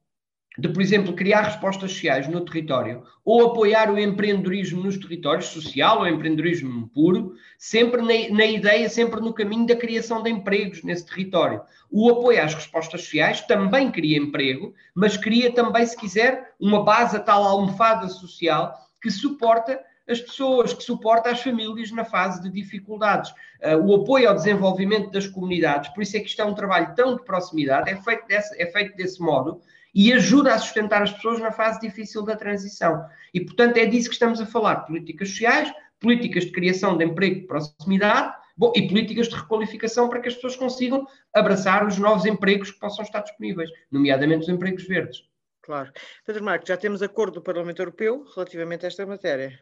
de, 0.58 0.70
por 0.70 0.82
exemplo, 0.82 1.14
criar 1.14 1.42
respostas 1.42 1.92
sociais 1.92 2.28
no 2.28 2.42
território 2.42 3.04
ou 3.26 3.48
apoiar 3.48 3.92
o 3.92 3.98
empreendedorismo 3.98 4.84
nos 4.84 4.98
territórios, 4.98 5.48
social 5.48 6.00
ou 6.00 6.08
empreendedorismo 6.08 6.88
puro, 6.90 7.34
sempre 7.58 8.02
na, 8.02 8.36
na, 8.36 8.46
ideia, 8.46 8.88
sempre 8.90 9.20
no 9.20 9.34
caminho 9.34 9.66
da 9.66 9.76
criação 9.76 10.22
de 10.22 10.30
empregos 10.30 10.84
nesse 10.84 11.06
território. 11.06 11.62
O 11.90 12.10
apoio 12.10 12.44
às 12.44 12.54
respostas 12.54 13.02
sociais 13.02 13.42
também 13.42 13.90
cria 13.90 14.18
emprego, 14.18 14.74
mas 14.94 15.18
cria 15.18 15.52
também, 15.52 15.86
se 15.86 15.98
quiser, 15.98 16.54
uma 16.60 16.84
base, 16.84 17.18
a 17.18 17.20
tal 17.20 17.44
almofada 17.44 18.08
social 18.08 18.74
que 19.02 19.10
suporta 19.10 19.80
as 20.08 20.20
pessoas, 20.20 20.74
que 20.74 20.84
suporta 20.84 21.30
as 21.30 21.42
famílias 21.42 21.92
na 21.92 22.04
fase 22.04 22.42
de 22.42 22.50
dificuldades. 22.50 23.32
Uh, 23.62 23.78
o 23.86 23.96
apoio 23.96 24.30
ao 24.30 24.36
desenvolvimento 24.36 25.10
das 25.10 25.28
comunidades, 25.28 25.90
por 25.94 26.04
isso 26.04 26.18
é 26.18 26.20
que 26.20 26.28
isto 26.28 26.42
é 26.42 26.46
um 26.46 26.54
trabalho 26.54 26.94
tão 26.96 27.16
de 27.16 27.24
proximidade, 27.24 27.90
é 27.90 27.96
feito 27.96 28.28
desse, 28.28 28.62
é 28.62 28.66
feito 28.66 28.96
desse 28.98 29.22
modo, 29.22 29.62
e 29.94 30.12
ajuda 30.12 30.54
a 30.54 30.60
sustentar 30.60 31.02
as 31.02 31.12
pessoas 31.12 31.40
na 31.40 31.52
fase 31.52 31.80
difícil 31.80 32.24
da 32.24 32.36
transição. 32.36 33.06
E, 33.34 33.42
portanto, 33.42 33.78
é 33.78 33.86
disso 33.86 34.10
que 34.10 34.16
estamos 34.16 34.42
a 34.42 34.46
falar: 34.46 34.78
políticas 34.86 35.30
sociais, 35.30 35.72
políticas 36.00 36.46
de 36.46 36.52
criação 36.52 36.98
de 36.98 37.06
emprego 37.06 37.42
de 37.42 37.48
proximidade 37.48 38.34
bom, 38.58 38.74
e 38.76 38.88
políticas 38.88 39.28
de 39.28 39.36
requalificação 39.36 40.10
para 40.10 40.20
que 40.20 40.28
as 40.28 40.36
pessoas 40.36 40.56
consigam 40.56 41.08
abraçar 41.34 41.86
os 41.86 41.98
novos 41.98 42.26
empregos 42.26 42.72
que 42.72 42.80
possam 42.80 43.04
estar 43.04 43.22
disponíveis, 43.22 43.70
nomeadamente 43.92 44.44
os 44.44 44.50
empregos 44.50 44.86
verdes. 44.86 45.24
Claro. 45.62 45.92
Pedro 46.26 46.44
Marcos, 46.44 46.68
já 46.68 46.76
temos 46.76 47.02
acordo 47.02 47.36
do 47.36 47.42
Parlamento 47.42 47.82
Europeu 47.82 48.26
relativamente 48.36 48.86
a 48.86 48.88
esta 48.88 49.06
matéria. 49.06 49.58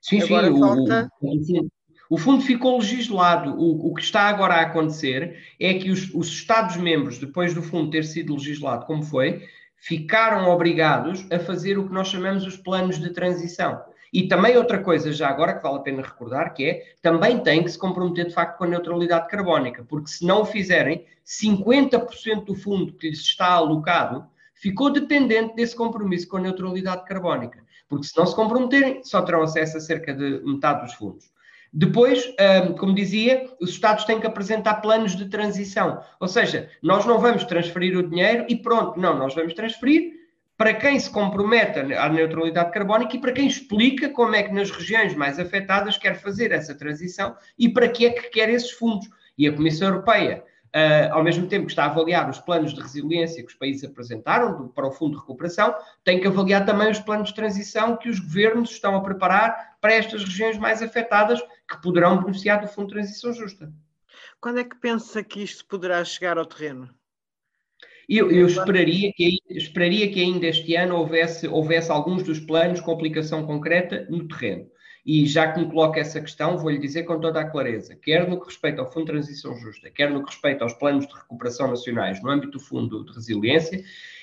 Sim, 0.00 0.22
Agora 0.22 0.50
sim. 0.50 0.58
Falta... 0.58 1.10
O, 1.20 1.70
o 2.10 2.18
fundo 2.18 2.42
ficou 2.42 2.76
legislado. 2.76 3.54
O, 3.54 3.90
o 3.90 3.94
que 3.94 4.02
está 4.02 4.22
agora 4.22 4.54
a 4.54 4.62
acontecer 4.62 5.38
é 5.60 5.72
que 5.74 5.90
os, 5.90 6.12
os 6.12 6.26
Estados-membros, 6.26 7.18
depois 7.18 7.54
do 7.54 7.62
fundo 7.62 7.88
ter 7.88 8.04
sido 8.04 8.34
legislado 8.34 8.84
como 8.84 9.04
foi, 9.04 9.46
ficaram 9.76 10.50
obrigados 10.50 11.24
a 11.30 11.38
fazer 11.38 11.78
o 11.78 11.86
que 11.86 11.94
nós 11.94 12.08
chamamos 12.08 12.44
os 12.44 12.56
planos 12.56 12.98
de 12.98 13.10
transição. 13.10 13.80
E 14.12 14.26
também 14.26 14.56
outra 14.56 14.82
coisa, 14.82 15.12
já 15.12 15.28
agora, 15.28 15.54
que 15.54 15.62
vale 15.62 15.76
a 15.76 15.82
pena 15.82 16.02
recordar, 16.02 16.52
que 16.52 16.64
é, 16.64 16.94
também 17.00 17.38
tem 17.38 17.62
que 17.62 17.70
se 17.70 17.78
comprometer 17.78 18.26
de 18.26 18.34
facto 18.34 18.58
com 18.58 18.64
a 18.64 18.66
neutralidade 18.66 19.28
carbónica, 19.28 19.86
porque 19.88 20.10
se 20.10 20.26
não 20.26 20.42
o 20.42 20.44
fizerem, 20.44 21.06
50% 21.24 22.44
do 22.44 22.56
fundo 22.56 22.92
que 22.92 23.08
lhes 23.08 23.20
está 23.20 23.52
alocado 23.52 24.26
ficou 24.52 24.90
dependente 24.90 25.54
desse 25.54 25.76
compromisso 25.76 26.26
com 26.26 26.38
a 26.38 26.40
neutralidade 26.40 27.04
carbónica. 27.04 27.64
Porque 27.88 28.06
se 28.06 28.16
não 28.18 28.26
se 28.26 28.34
comprometerem, 28.34 29.02
só 29.04 29.22
terão 29.22 29.42
acesso 29.42 29.76
a 29.76 29.80
cerca 29.80 30.12
de 30.12 30.42
metade 30.44 30.82
dos 30.82 30.94
fundos. 30.94 31.30
Depois, 31.72 32.24
como 32.78 32.94
dizia, 32.94 33.48
os 33.60 33.70
Estados 33.70 34.04
têm 34.04 34.18
que 34.18 34.26
apresentar 34.26 34.74
planos 34.76 35.14
de 35.14 35.28
transição. 35.28 36.02
Ou 36.18 36.26
seja, 36.26 36.68
nós 36.82 37.06
não 37.06 37.18
vamos 37.18 37.44
transferir 37.44 37.96
o 37.96 38.02
dinheiro 38.02 38.44
e 38.48 38.56
pronto, 38.56 38.98
não, 38.98 39.16
nós 39.16 39.34
vamos 39.34 39.54
transferir 39.54 40.18
para 40.56 40.74
quem 40.74 41.00
se 41.00 41.08
compromete 41.08 41.78
à 41.78 42.08
neutralidade 42.08 42.70
carbónica 42.70 43.16
e 43.16 43.20
para 43.20 43.32
quem 43.32 43.46
explica 43.46 44.10
como 44.10 44.34
é 44.34 44.42
que 44.42 44.52
nas 44.52 44.70
regiões 44.70 45.14
mais 45.14 45.38
afetadas 45.38 45.96
quer 45.96 46.20
fazer 46.20 46.52
essa 46.52 46.74
transição 46.74 47.34
e 47.58 47.68
para 47.68 47.88
que 47.88 48.04
é 48.04 48.10
que 48.10 48.28
quer 48.28 48.50
esses 48.50 48.72
fundos. 48.72 49.08
E 49.38 49.48
a 49.48 49.52
Comissão 49.52 49.88
Europeia, 49.88 50.44
uh, 50.74 51.12
ao 51.12 51.22
mesmo 51.22 51.46
tempo 51.46 51.66
que 51.66 51.72
está 51.72 51.84
a 51.84 51.86
avaliar 51.86 52.28
os 52.28 52.38
planos 52.38 52.72
de 52.72 52.80
resiliência 52.80 53.42
que 53.42 53.48
os 53.48 53.54
países 53.54 53.84
apresentaram 53.84 54.56
do, 54.56 54.68
para 54.68 54.86
o 54.86 54.92
Fundo 54.92 55.14
de 55.14 55.20
Recuperação, 55.20 55.74
tem 56.04 56.20
que 56.20 56.26
avaliar 56.26 56.64
também 56.64 56.90
os 56.90 56.98
planos 57.00 57.28
de 57.28 57.34
transição 57.34 57.96
que 57.96 58.08
os 58.08 58.18
governos 58.18 58.70
estão 58.70 58.94
a 58.96 59.00
preparar 59.02 59.76
para 59.80 59.94
estas 59.94 60.24
regiões 60.24 60.58
mais 60.58 60.82
afetadas 60.82 61.40
que 61.40 61.80
poderão 61.82 62.18
beneficiar 62.18 62.60
do 62.60 62.68
Fundo 62.68 62.88
de 62.88 62.94
Transição 62.94 63.32
Justa. 63.32 63.72
Quando 64.40 64.60
é 64.60 64.64
que 64.64 64.76
pensa 64.76 65.22
que 65.22 65.42
isto 65.42 65.66
poderá 65.66 66.04
chegar 66.04 66.38
ao 66.38 66.46
terreno? 66.46 66.88
Eu, 68.08 68.28
eu 68.30 68.46
esperaria, 68.46 69.12
que, 69.12 69.38
esperaria 69.48 70.10
que 70.10 70.20
ainda 70.20 70.46
este 70.46 70.74
ano 70.74 70.96
houvesse, 70.96 71.46
houvesse 71.46 71.92
alguns 71.92 72.24
dos 72.24 72.40
planos 72.40 72.80
com 72.80 72.90
aplicação 72.90 73.46
concreta 73.46 74.04
no 74.10 74.26
terreno. 74.26 74.68
E 75.12 75.26
já 75.26 75.50
que 75.50 75.58
me 75.58 75.66
coloca 75.66 75.98
essa 75.98 76.20
questão, 76.20 76.56
vou-lhe 76.56 76.78
dizer 76.78 77.02
com 77.02 77.18
toda 77.18 77.40
a 77.40 77.44
clareza, 77.44 77.96
quer 77.96 78.28
no 78.28 78.38
que 78.38 78.46
respeita 78.46 78.80
ao 78.80 78.86
Fundo 78.86 79.06
de 79.06 79.10
Transição 79.10 79.56
Justa, 79.56 79.90
quer 79.90 80.08
no 80.08 80.22
que 80.22 80.30
respeita 80.30 80.62
aos 80.62 80.72
planos 80.74 81.04
de 81.04 81.12
recuperação 81.12 81.66
nacionais 81.66 82.22
no 82.22 82.30
âmbito 82.30 82.52
do 82.52 82.60
Fundo 82.60 83.04
de 83.04 83.12
Resiliência, 83.12 83.82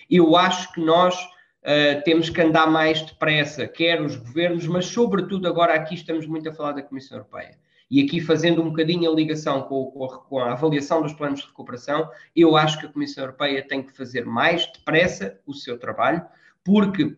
eu 0.09 0.37
acho 0.37 0.71
que 0.71 0.79
nós 0.79 1.13
uh, 1.21 2.01
temos 2.05 2.29
que 2.29 2.39
andar 2.39 2.71
mais 2.71 3.01
depressa, 3.01 3.67
quer 3.67 4.01
os 4.01 4.15
governos, 4.15 4.65
mas 4.65 4.85
sobretudo 4.85 5.45
agora 5.45 5.73
aqui 5.73 5.93
estamos 5.93 6.25
muito 6.25 6.47
a 6.47 6.53
falar 6.53 6.71
da 6.71 6.81
Comissão 6.81 7.17
Europeia. 7.17 7.59
E 7.91 8.01
aqui, 8.01 8.21
fazendo 8.21 8.61
um 8.61 8.69
bocadinho 8.69 9.11
a 9.11 9.13
ligação 9.13 9.63
com, 9.63 9.87
com, 9.87 10.07
com, 10.07 10.39
a 10.39 10.53
avaliação 10.53 11.01
dos 11.01 11.11
planos 11.11 11.41
de 11.41 11.47
recuperação, 11.47 12.09
eu 12.33 12.55
acho 12.55 12.79
que 12.79 12.85
a 12.85 12.89
Comissão 12.89 13.25
Europeia 13.25 13.67
tem 13.67 13.83
que 13.83 13.91
fazer 13.91 14.25
mais 14.25 14.65
depressa 14.67 15.37
o 15.45 15.53
seu 15.53 15.77
trabalho, 15.77 16.25
porque 16.63 17.13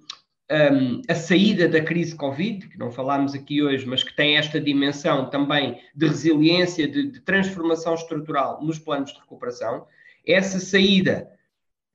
um, 0.51 1.01
a 1.07 1.15
saída 1.15 1.67
da 1.67 1.81
crise 1.81 2.15
Covid, 2.15 2.67
que 2.67 2.77
não 2.77 2.91
falámos 2.91 3.35
aqui 3.35 3.61
hoje, 3.61 3.85
mas 3.85 4.03
que 4.03 4.15
tem 4.15 4.37
esta 4.37 4.59
dimensão 4.59 5.29
também 5.29 5.79
de 5.95 6.07
resiliência, 6.07 6.87
de, 6.87 7.11
de 7.11 7.19
transformação 7.21 7.93
estrutural 7.93 8.61
nos 8.63 8.79
planos 8.79 9.13
de 9.13 9.19
recuperação, 9.19 9.85
essa 10.25 10.59
saída 10.59 11.29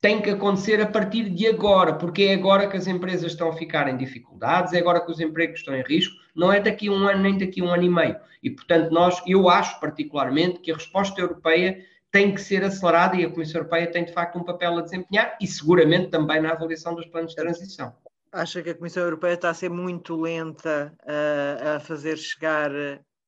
tem 0.00 0.20
que 0.20 0.30
acontecer 0.30 0.80
a 0.82 0.86
partir 0.86 1.30
de 1.30 1.46
agora, 1.46 1.94
porque 1.94 2.24
é 2.24 2.34
agora 2.34 2.68
que 2.68 2.76
as 2.76 2.86
empresas 2.86 3.32
estão 3.32 3.48
a 3.48 3.56
ficar 3.56 3.88
em 3.88 3.96
dificuldades, 3.96 4.74
é 4.74 4.78
agora 4.78 5.00
que 5.00 5.10
os 5.10 5.18
empregos 5.18 5.60
estão 5.60 5.74
em 5.74 5.82
risco, 5.82 6.14
não 6.34 6.52
é 6.52 6.60
daqui 6.60 6.88
a 6.88 6.92
um 6.92 7.08
ano 7.08 7.22
nem 7.22 7.38
daqui 7.38 7.60
a 7.60 7.64
um 7.64 7.72
ano 7.72 7.84
e 7.84 7.88
meio. 7.88 8.16
E, 8.42 8.50
portanto, 8.50 8.90
nós, 8.90 9.22
eu 9.26 9.48
acho 9.48 9.80
particularmente 9.80 10.60
que 10.60 10.70
a 10.70 10.74
resposta 10.74 11.18
europeia 11.18 11.82
tem 12.10 12.34
que 12.34 12.40
ser 12.40 12.62
acelerada 12.62 13.16
e 13.16 13.24
a 13.24 13.30
Comissão 13.30 13.60
Europeia 13.60 13.90
tem, 13.90 14.04
de 14.04 14.12
facto, 14.12 14.38
um 14.38 14.44
papel 14.44 14.76
a 14.76 14.82
desempenhar 14.82 15.38
e, 15.40 15.46
seguramente, 15.46 16.10
também 16.10 16.40
na 16.40 16.50
avaliação 16.50 16.94
dos 16.94 17.06
planos 17.06 17.30
de 17.30 17.36
transição. 17.36 17.94
Acha 18.34 18.62
que 18.62 18.70
a 18.70 18.74
Comissão 18.74 19.04
Europeia 19.04 19.34
está 19.34 19.50
a 19.50 19.54
ser 19.54 19.70
muito 19.70 20.20
lenta 20.20 20.92
a, 21.06 21.76
a 21.76 21.80
fazer 21.80 22.18
chegar 22.18 22.68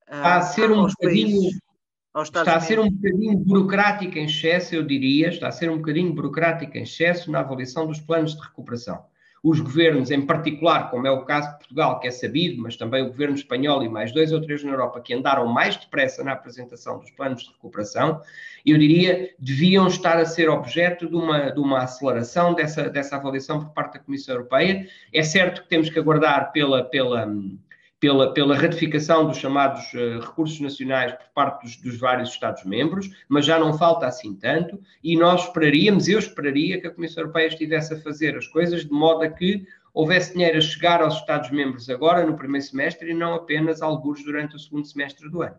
a, 0.08 0.38
a 0.38 0.42
ser 0.42 0.68
um 0.72 0.84
bocadinho 0.84 1.42
países? 1.42 1.60
Está 2.22 2.56
a 2.56 2.60
ser 2.60 2.80
um 2.80 2.90
bocadinho 2.90 3.38
burocrática 3.38 4.18
em 4.18 4.24
excesso, 4.24 4.74
eu 4.74 4.82
diria, 4.82 5.28
está 5.28 5.46
a 5.46 5.52
ser 5.52 5.70
um 5.70 5.76
bocadinho 5.76 6.12
burocrática 6.12 6.76
em 6.76 6.82
excesso 6.82 7.30
na 7.30 7.40
avaliação 7.40 7.86
dos 7.86 8.00
planos 8.00 8.34
de 8.34 8.42
recuperação. 8.42 9.04
Os 9.48 9.60
governos, 9.60 10.10
em 10.10 10.26
particular, 10.26 10.90
como 10.90 11.06
é 11.06 11.10
o 11.12 11.24
caso 11.24 11.48
de 11.52 11.58
Portugal, 11.58 12.00
que 12.00 12.08
é 12.08 12.10
sabido, 12.10 12.60
mas 12.60 12.76
também 12.76 13.04
o 13.04 13.06
governo 13.06 13.36
espanhol 13.36 13.80
e 13.80 13.88
mais 13.88 14.10
dois 14.10 14.32
ou 14.32 14.40
três 14.40 14.64
na 14.64 14.72
Europa, 14.72 15.00
que 15.00 15.14
andaram 15.14 15.46
mais 15.46 15.76
depressa 15.76 16.24
na 16.24 16.32
apresentação 16.32 16.98
dos 16.98 17.12
planos 17.12 17.44
de 17.44 17.50
recuperação, 17.50 18.20
eu 18.66 18.76
diria, 18.76 19.30
deviam 19.38 19.86
estar 19.86 20.18
a 20.18 20.26
ser 20.26 20.48
objeto 20.48 21.08
de 21.08 21.14
uma, 21.14 21.50
de 21.50 21.60
uma 21.60 21.84
aceleração 21.84 22.54
dessa, 22.54 22.90
dessa 22.90 23.14
avaliação 23.14 23.60
por 23.60 23.72
parte 23.72 23.92
da 23.92 24.00
Comissão 24.00 24.34
Europeia. 24.34 24.84
É 25.12 25.22
certo 25.22 25.62
que 25.62 25.68
temos 25.68 25.88
que 25.90 25.98
aguardar 26.00 26.50
pela, 26.50 26.82
pela, 26.82 27.32
pela, 28.06 28.32
pela 28.32 28.56
ratificação 28.56 29.26
dos 29.26 29.36
chamados 29.36 29.92
uh, 29.94 30.20
recursos 30.20 30.60
nacionais 30.60 31.12
por 31.12 31.28
parte 31.34 31.64
dos, 31.64 31.76
dos 31.78 31.98
vários 31.98 32.28
Estados-membros, 32.28 33.10
mas 33.28 33.44
já 33.44 33.58
não 33.58 33.76
falta 33.76 34.06
assim 34.06 34.32
tanto, 34.32 34.80
e 35.02 35.16
nós 35.16 35.46
esperaríamos, 35.46 36.06
eu 36.06 36.20
esperaria 36.20 36.80
que 36.80 36.86
a 36.86 36.90
Comissão 36.92 37.24
Europeia 37.24 37.48
estivesse 37.48 37.94
a 37.94 38.00
fazer 38.00 38.36
as 38.36 38.46
coisas 38.46 38.84
de 38.84 38.92
modo 38.92 39.24
a 39.24 39.28
que 39.28 39.66
houvesse 39.92 40.34
dinheiro 40.34 40.56
a 40.56 40.60
chegar 40.60 41.02
aos 41.02 41.16
Estados-membros 41.16 41.90
agora, 41.90 42.24
no 42.24 42.36
primeiro 42.36 42.64
semestre, 42.64 43.10
e 43.10 43.14
não 43.14 43.34
apenas 43.34 43.82
alguns 43.82 44.22
durante 44.22 44.54
o 44.54 44.58
segundo 44.58 44.86
semestre 44.86 45.28
do 45.28 45.42
ano. 45.42 45.58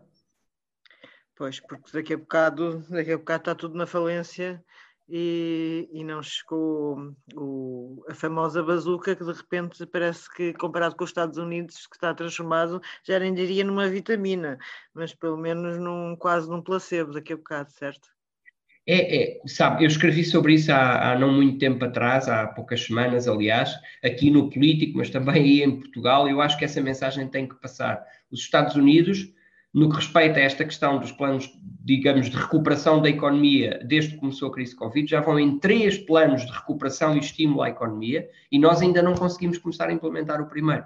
Pois, 1.36 1.60
porque 1.60 1.92
daqui 1.92 2.14
a 2.14 2.16
bocado, 2.16 2.82
daqui 2.88 3.12
a 3.12 3.18
bocado 3.18 3.42
está 3.42 3.54
tudo 3.54 3.76
na 3.76 3.86
falência 3.86 4.64
e, 5.08 5.88
e 5.90 6.04
não 6.04 6.22
chegou 6.22 7.14
o, 7.34 8.04
a 8.08 8.14
famosa 8.14 8.62
bazuca 8.62 9.16
que 9.16 9.24
de 9.24 9.32
repente 9.32 9.86
parece 9.86 10.32
que 10.34 10.52
comparado 10.54 10.96
com 10.96 11.04
os 11.04 11.10
Estados 11.10 11.38
Unidos 11.38 11.86
que 11.86 11.96
está 11.96 12.12
transformado 12.12 12.80
já 13.02 13.18
nem 13.18 13.32
diria 13.32 13.64
numa 13.64 13.88
vitamina, 13.88 14.58
mas 14.92 15.14
pelo 15.14 15.38
menos 15.38 15.78
num, 15.78 16.14
quase 16.16 16.48
num 16.50 16.62
placebo 16.62 17.12
daqui 17.12 17.32
a 17.32 17.36
bocado, 17.36 17.72
certo? 17.72 18.08
É, 18.90 19.22
é, 19.22 19.40
sabe, 19.46 19.84
eu 19.84 19.88
escrevi 19.88 20.24
sobre 20.24 20.54
isso 20.54 20.72
há, 20.72 21.12
há, 21.12 21.18
não 21.18 21.30
muito 21.30 21.58
tempo 21.58 21.84
atrás, 21.84 22.26
há 22.26 22.46
poucas 22.46 22.84
semanas, 22.84 23.28
aliás, 23.28 23.70
aqui 24.02 24.30
no 24.30 24.48
Político, 24.48 24.96
mas 24.96 25.10
também 25.10 25.34
aí 25.34 25.62
em 25.62 25.78
Portugal. 25.78 26.26
Eu 26.26 26.40
acho 26.40 26.56
que 26.56 26.64
essa 26.64 26.80
mensagem 26.80 27.28
tem 27.28 27.46
que 27.46 27.54
passar. 27.56 28.02
Os 28.30 28.40
Estados 28.40 28.76
Unidos 28.76 29.30
no 29.78 29.88
que 29.88 29.96
respeita 29.96 30.40
a 30.40 30.42
esta 30.42 30.64
questão 30.64 30.98
dos 30.98 31.12
planos, 31.12 31.48
digamos, 31.84 32.28
de 32.28 32.36
recuperação 32.36 33.00
da 33.00 33.08
economia 33.08 33.80
desde 33.84 34.14
que 34.14 34.18
começou 34.18 34.48
a 34.48 34.52
crise 34.52 34.74
Covid, 34.74 35.08
já 35.08 35.20
vão 35.20 35.38
em 35.38 35.58
três 35.60 35.96
planos 35.96 36.44
de 36.44 36.50
recuperação 36.50 37.14
e 37.14 37.20
estímulo 37.20 37.62
à 37.62 37.68
economia 37.68 38.28
e 38.50 38.58
nós 38.58 38.82
ainda 38.82 39.00
não 39.00 39.14
conseguimos 39.14 39.56
começar 39.56 39.88
a 39.88 39.92
implementar 39.92 40.40
o 40.40 40.46
primeiro. 40.46 40.84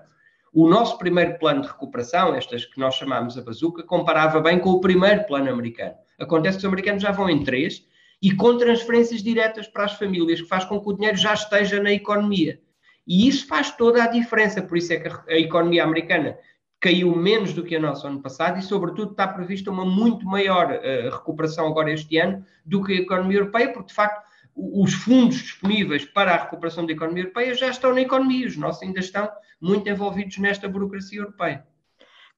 O 0.52 0.68
nosso 0.68 0.98
primeiro 0.98 1.38
plano 1.38 1.62
de 1.62 1.68
recuperação, 1.68 2.34
estas 2.34 2.66
que 2.66 2.78
nós 2.78 2.94
chamamos 2.94 3.38
a 3.38 3.42
bazuca, 3.42 3.82
comparava 3.82 4.38
bem 4.40 4.58
com 4.58 4.68
o 4.68 4.80
primeiro 4.80 5.24
plano 5.24 5.50
americano. 5.50 5.94
Acontece 6.20 6.58
que 6.58 6.60
os 6.60 6.66
americanos 6.66 7.02
já 7.02 7.10
vão 7.10 7.30
em 7.30 7.42
três 7.42 7.86
e 8.20 8.30
com 8.34 8.58
transferências 8.58 9.22
diretas 9.22 9.66
para 9.66 9.86
as 9.86 9.94
famílias, 9.94 10.42
que 10.42 10.48
faz 10.48 10.66
com 10.66 10.78
que 10.78 10.88
o 10.90 10.92
dinheiro 10.92 11.16
já 11.16 11.32
esteja 11.32 11.82
na 11.82 11.92
economia. 11.92 12.60
E 13.06 13.26
isso 13.26 13.46
faz 13.46 13.70
toda 13.74 14.04
a 14.04 14.06
diferença. 14.06 14.60
Por 14.60 14.76
isso 14.76 14.92
é 14.92 14.96
que 14.98 15.08
a 15.08 15.38
economia 15.38 15.82
americana 15.82 16.36
caiu 16.82 17.14
menos 17.14 17.52
do 17.52 17.62
que 17.62 17.76
a 17.76 17.80
nossa 17.80 18.08
ano 18.08 18.20
passado 18.20 18.58
e, 18.58 18.62
sobretudo, 18.62 19.12
está 19.12 19.28
prevista 19.28 19.70
uma 19.70 19.84
muito 19.84 20.26
maior 20.26 20.66
uh, 20.66 21.10
recuperação 21.10 21.68
agora 21.68 21.92
este 21.92 22.18
ano 22.18 22.44
do 22.66 22.82
que 22.82 22.92
a 22.92 22.96
economia 22.96 23.38
europeia, 23.38 23.72
porque, 23.72 23.90
de 23.90 23.94
facto, 23.94 24.28
os 24.56 24.92
fundos 24.92 25.36
disponíveis 25.36 26.04
para 26.04 26.34
a 26.34 26.42
recuperação 26.42 26.84
da 26.84 26.92
economia 26.92 27.22
europeia 27.22 27.54
já 27.54 27.68
estão 27.68 27.94
na 27.94 28.00
economia, 28.00 28.48
os 28.48 28.56
nossos 28.56 28.82
ainda 28.82 28.98
estão 28.98 29.30
muito 29.60 29.88
envolvidos 29.88 30.36
nesta 30.38 30.68
burocracia 30.68 31.20
europeia. 31.20 31.64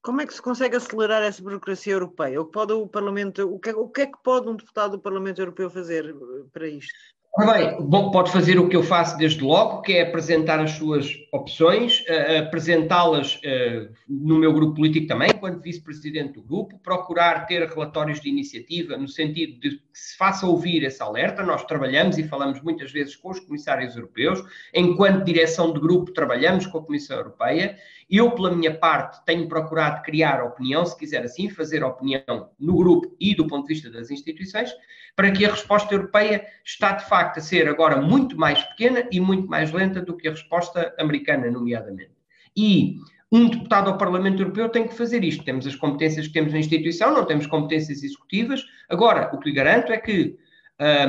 Como 0.03 0.21
é 0.21 0.27
que 0.27 0.33
se 0.35 0.41
consegue 0.41 0.75
acelerar 0.75 1.23
essa 1.23 1.41
burocracia 1.41 1.93
europeia? 1.93 2.39
O 2.39 2.45
que 2.45 2.51
pode 2.51 2.71
o 2.73 2.87
Parlamento, 2.87 3.51
o 3.51 3.59
que, 3.59 3.71
o 3.71 3.89
que 3.89 4.01
é 4.01 4.05
que 4.05 4.23
pode 4.23 4.47
um 4.47 4.55
deputado 4.55 4.91
do 4.91 4.99
Parlamento 4.99 5.41
Europeu 5.41 5.71
fazer 5.71 6.05
eh, 6.05 6.43
para 6.53 6.67
isto? 6.67 6.93
Bem, 7.37 7.75
bom, 7.81 8.11
pode 8.11 8.31
fazer 8.31 8.57
o 8.57 8.69
que 8.69 8.77
eu 8.77 8.81
faço 8.81 9.17
desde 9.17 9.43
logo, 9.43 9.81
que 9.81 9.91
é 9.91 10.03
apresentar 10.03 10.57
as 10.57 10.71
suas 10.71 11.09
opções, 11.33 11.99
uh, 12.07 12.39
apresentá-las 12.47 13.35
uh, 13.35 13.91
no 14.07 14.39
meu 14.39 14.53
grupo 14.53 14.75
político 14.75 15.07
também, 15.07 15.31
enquanto 15.35 15.61
vice-presidente 15.61 16.35
do 16.35 16.41
grupo, 16.41 16.79
procurar 16.79 17.45
ter 17.45 17.67
relatórios 17.67 18.21
de 18.21 18.29
iniciativa 18.29 18.95
no 18.95 19.09
sentido 19.09 19.59
de 19.59 19.71
que 19.71 19.81
se 19.91 20.15
faça 20.15 20.47
ouvir 20.47 20.83
esse 20.83 21.03
alerta. 21.03 21.43
Nós 21.43 21.65
trabalhamos 21.65 22.17
e 22.17 22.23
falamos 22.23 22.61
muitas 22.61 22.93
vezes 22.93 23.17
com 23.17 23.31
os 23.31 23.39
comissários 23.41 23.97
europeus, 23.97 24.41
enquanto 24.73 25.25
direção 25.25 25.73
de 25.73 25.79
grupo 25.81 26.13
trabalhamos 26.13 26.65
com 26.65 26.77
a 26.77 26.85
Comissão 26.85 27.17
Europeia. 27.17 27.77
Eu, 28.09 28.31
pela 28.31 28.55
minha 28.55 28.73
parte, 28.73 29.25
tenho 29.25 29.45
procurado 29.49 30.03
criar 30.03 30.41
opinião, 30.41 30.85
se 30.85 30.97
quiser 30.97 31.23
assim, 31.23 31.49
fazer 31.49 31.83
opinião 31.83 32.49
no 32.57 32.77
grupo 32.77 33.13
e 33.19 33.35
do 33.35 33.45
ponto 33.45 33.67
de 33.67 33.73
vista 33.73 33.89
das 33.89 34.09
instituições, 34.09 34.71
para 35.15 35.31
que 35.31 35.45
a 35.45 35.49
resposta 35.49 35.93
europeia 35.93 36.45
está 36.63 36.91
de 36.91 37.05
facto 37.05 37.24
a 37.39 37.41
ser 37.41 37.67
agora 37.67 38.01
muito 38.01 38.37
mais 38.37 38.61
pequena 38.63 39.07
e 39.11 39.19
muito 39.19 39.47
mais 39.47 39.71
lenta 39.71 40.01
do 40.01 40.15
que 40.15 40.27
a 40.27 40.31
resposta 40.31 40.93
americana, 40.99 41.49
nomeadamente. 41.49 42.11
E 42.55 42.97
um 43.31 43.49
deputado 43.49 43.89
ao 43.89 43.97
Parlamento 43.97 44.41
Europeu 44.41 44.69
tem 44.69 44.87
que 44.87 44.95
fazer 44.95 45.23
isto. 45.23 45.43
Temos 45.43 45.67
as 45.67 45.75
competências 45.75 46.27
que 46.27 46.33
temos 46.33 46.53
na 46.53 46.59
instituição, 46.59 47.13
não 47.13 47.25
temos 47.25 47.47
competências 47.47 48.03
executivas. 48.03 48.65
Agora, 48.89 49.29
o 49.33 49.39
que 49.39 49.49
lhe 49.49 49.55
garanto 49.55 49.91
é 49.91 49.97
que 49.97 50.37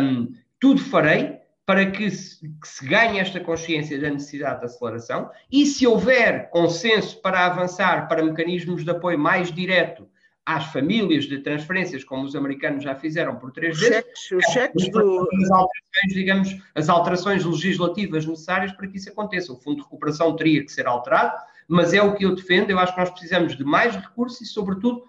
um, 0.00 0.32
tudo 0.58 0.80
farei 0.80 1.36
para 1.64 1.90
que 1.90 2.10
se, 2.10 2.48
que 2.48 2.68
se, 2.68 2.86
ganhe 2.86 3.18
esta 3.18 3.40
consciência 3.40 4.00
da 4.00 4.08
necessidade 4.08 4.60
de 4.60 4.66
aceleração 4.66 5.30
e 5.50 5.66
se 5.66 5.86
houver 5.86 6.48
consenso 6.50 7.20
para 7.20 7.44
avançar 7.44 8.06
para 8.08 8.24
mecanismos 8.24 8.84
de 8.84 8.90
apoio 8.90 9.18
mais 9.18 9.52
direto 9.52 10.08
às 10.46 10.66
famílias 10.66 11.24
de 11.24 11.40
transferências, 11.40 12.04
como 12.04 12.24
os 12.24 12.36
americanos 12.36 12.84
já 12.84 12.94
fizeram 12.94 13.34
por 13.34 13.50
três 13.50 13.74
os 13.74 13.80
vezes, 13.80 13.96
cheques, 13.96 14.30
os 14.30 14.52
cheques 14.52 14.88
do... 14.92 15.28
as 15.42 15.50
alterações, 15.50 16.14
digamos, 16.14 16.56
as 16.72 16.88
alterações 16.88 17.44
legislativas 17.44 18.24
necessárias 18.24 18.72
para 18.72 18.86
que 18.86 18.96
isso 18.96 19.10
aconteça. 19.10 19.52
O 19.52 19.56
Fundo 19.56 19.78
de 19.78 19.82
Recuperação 19.82 20.36
teria 20.36 20.64
que 20.64 20.70
ser 20.70 20.86
alterado, 20.86 21.36
mas 21.66 21.92
é 21.92 22.00
o 22.00 22.14
que 22.14 22.24
eu 22.24 22.34
defendo. 22.34 22.70
Eu 22.70 22.78
acho 22.78 22.94
que 22.94 23.00
nós 23.00 23.10
precisamos 23.10 23.56
de 23.56 23.64
mais 23.64 23.96
recursos 23.96 24.40
e, 24.40 24.46
sobretudo, 24.46 25.02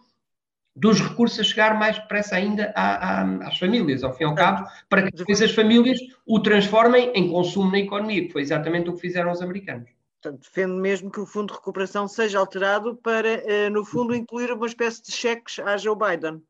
dos 0.76 1.00
recursos 1.00 1.40
a 1.40 1.44
chegar 1.44 1.78
mais 1.78 2.00
depressa 2.00 2.36
ainda 2.36 2.74
à, 2.76 3.22
à, 3.22 3.48
às 3.48 3.58
famílias, 3.60 4.04
ao 4.04 4.14
fim 4.14 4.24
e 4.24 4.26
ao 4.26 4.34
cabo, 4.34 4.68
para 4.90 5.04
que 5.04 5.12
depois 5.16 5.40
as 5.42 5.52
famílias 5.52 6.00
o 6.26 6.40
transformem 6.40 7.12
em 7.14 7.30
consumo 7.30 7.72
na 7.72 7.80
economia, 7.80 8.26
que 8.26 8.32
foi 8.32 8.42
exatamente 8.42 8.90
o 8.90 8.94
que 8.94 9.02
fizeram 9.02 9.32
os 9.32 9.42
americanos. 9.42 9.97
Portanto, 10.22 10.42
defendo 10.42 10.76
mesmo 10.76 11.12
que 11.12 11.20
o 11.20 11.26
Fundo 11.26 11.54
de 11.54 11.60
Recuperação 11.60 12.08
seja 12.08 12.40
alterado 12.40 12.96
para, 12.96 13.30
eh, 13.30 13.70
no 13.70 13.86
fundo, 13.86 14.16
incluir 14.16 14.52
uma 14.52 14.66
espécie 14.66 15.04
de 15.04 15.12
cheques 15.12 15.60
à 15.60 15.78
Joe 15.78 15.96
Biden. 15.96 16.42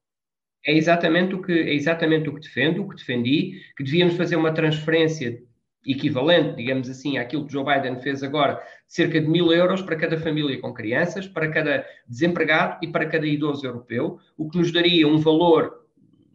É 0.66 0.76
exatamente 0.76 1.36
o 1.36 1.42
que, 1.42 1.52
é 1.52 1.74
exatamente 1.74 2.30
o 2.30 2.34
que 2.34 2.42
defendo, 2.42 2.82
o 2.82 2.90
que 2.90 2.96
defendi, 2.96 3.62
que 3.76 3.84
devíamos 3.84 4.16
fazer 4.16 4.36
uma 4.36 4.54
transferência 4.54 5.42
equivalente, 5.86 6.56
digamos 6.56 6.90
assim, 6.90 7.18
àquilo 7.18 7.46
que 7.46 7.54
Joe 7.54 7.64
Biden 7.64 8.02
fez 8.02 8.24
agora, 8.24 8.62
cerca 8.88 9.20
de 9.20 9.28
mil 9.28 9.52
euros 9.54 9.82
para 9.82 9.96
cada 9.96 10.18
família 10.18 10.60
com 10.60 10.74
crianças, 10.74 11.28
para 11.28 11.50
cada 11.50 11.86
desempregado 12.08 12.80
e 12.82 12.88
para 12.88 13.08
cada 13.08 13.26
idoso 13.26 13.66
europeu, 13.66 14.20
o 14.38 14.50
que 14.50 14.58
nos 14.58 14.72
daria 14.72 15.08
um 15.08 15.18
valor 15.18 15.86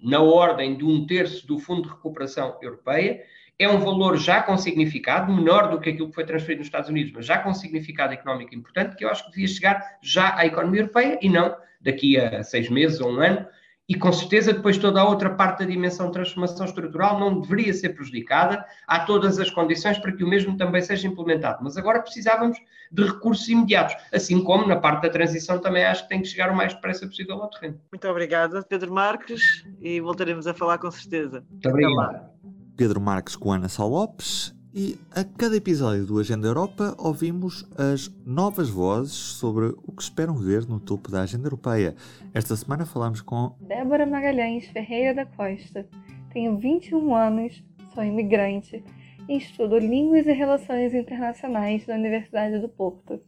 na 0.03 0.21
ordem 0.21 0.77
de 0.77 0.85
um 0.85 1.07
terço 1.07 1.47
do 1.47 1.59
Fundo 1.59 1.83
de 1.83 1.89
Recuperação 1.89 2.59
Europeia. 2.61 3.23
É 3.59 3.69
um 3.69 3.79
valor 3.79 4.17
já 4.17 4.43
com 4.43 4.57
significado, 4.57 5.33
menor 5.33 5.71
do 5.71 5.81
que 5.81 5.91
aquilo 5.91 6.09
que 6.09 6.15
foi 6.15 6.25
transferido 6.25 6.61
nos 6.61 6.69
Estados 6.69 6.89
Unidos, 6.89 7.13
mas 7.15 7.27
já 7.27 7.39
com 7.39 7.53
significado 7.55 8.13
económico 8.13 8.55
importante, 8.55 8.97
que 8.97 9.05
eu 9.05 9.11
acho 9.11 9.25
que 9.25 9.31
devia 9.31 9.49
chegar 9.49 9.99
já 10.03 10.37
à 10.37 10.47
economia 10.47 10.81
europeia 10.81 11.19
e 11.23 11.29
não 11.29 11.55
daqui 11.81 12.19
a 12.19 12.43
seis 12.43 12.69
meses 12.69 13.01
ou 13.01 13.13
um 13.13 13.21
ano, 13.21 13.47
e 13.89 13.95
com 13.95 14.13
certeza 14.13 14.53
depois 14.53 14.79
toda 14.79 15.01
a 15.01 15.09
outra 15.09 15.31
parte 15.31 15.59
da 15.59 15.65
dimensão 15.67 16.07
de 16.07 16.13
transformação 16.13 16.65
estrutural 16.65 17.19
não 17.19 17.41
deveria 17.41 17.75
ser 17.75 17.91
prejudicada. 17.91 18.65
Há 18.87 19.01
todas 19.01 19.39
as 19.39 19.51
condições 19.51 19.99
para 19.99 20.13
que 20.13 20.25
o 20.25 20.29
mesmo 20.29 20.57
também 20.57 20.81
seja 20.81 21.07
implementado, 21.07 21.59
mas 21.63 21.77
agora 21.77 22.01
precisávamos 22.01 22.59
de 22.91 23.05
recursos 23.05 23.49
imediatos, 23.49 23.97
assim 24.13 24.43
como 24.43 24.67
na 24.67 24.77
parte 24.77 25.03
da 25.03 25.11
transição 25.11 25.59
também 25.59 25.85
acho 25.85 26.05
que 26.05 26.09
tem 26.11 26.23
que 26.23 26.29
chegar 26.29 26.51
o 26.51 26.57
mais 26.57 26.73
depressa 26.75 27.07
possível 27.07 27.43
ao 27.43 27.51
terreno. 27.51 27.81
Muito 27.91 28.09
obrigada, 28.09 28.63
Pedro 28.63 28.93
Marques, 28.93 29.65
e 29.81 30.01
voltaremos 30.01 30.47
a 30.47 30.55
falar 30.55 30.79
com 30.79 30.91
certeza. 30.91 31.45
Muito 31.51 31.69
obrigado. 31.69 32.32
Pedro 32.77 33.01
Marques 33.01 33.37
com 33.37 33.53
Ana 33.53 33.69
Sá 33.69 33.85
Lopes 33.85 34.55
e 34.75 34.99
a 35.15 35.23
cada 35.23 35.57
episódio 35.57 36.07
do 36.07 36.19
Agenda 36.19 36.47
Europa 36.47 36.95
ouvimos 36.99 37.69
as 37.77 38.09
novas 38.25 38.71
vozes 38.71 39.13
sobre 39.13 39.67
o 39.67 39.93
que 39.93 40.03
esperam 40.03 40.35
ver 40.35 40.67
no 40.67 40.81
topo 40.81 41.11
da 41.11 41.21
Agenda 41.21 41.47
Europeia. 41.47 41.95
Esta 42.33 42.57
semana 42.57 42.87
falamos 42.87 43.21
com 43.21 43.55
Débora 43.61 44.07
Magalhães 44.07 44.67
Ferreira 44.69 45.15
da 45.15 45.27
Costa. 45.27 45.87
Tenho 46.33 46.57
21 46.57 47.15
anos, 47.15 47.63
sou 47.95 48.03
imigrante 48.03 48.83
e 49.29 49.37
estudo 49.37 49.79
Línguas 49.79 50.27
e 50.27 50.33
Relações 50.33 50.95
Internacionais 50.95 51.87
na 51.87 51.95
Universidade 51.95 52.59
do 52.59 52.69
Porto. 52.71 53.21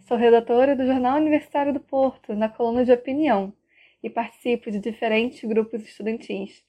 Sou 0.00 0.16
redatora 0.16 0.74
do 0.74 0.84
Jornal 0.84 1.18
Universitário 1.18 1.72
do 1.72 1.80
Porto, 1.80 2.34
na 2.34 2.48
coluna 2.48 2.84
de 2.84 2.92
opinião, 2.92 3.52
e 4.02 4.10
participo 4.10 4.72
de 4.72 4.80
diferentes 4.80 5.48
grupos 5.48 5.84
estudantis 5.84 6.64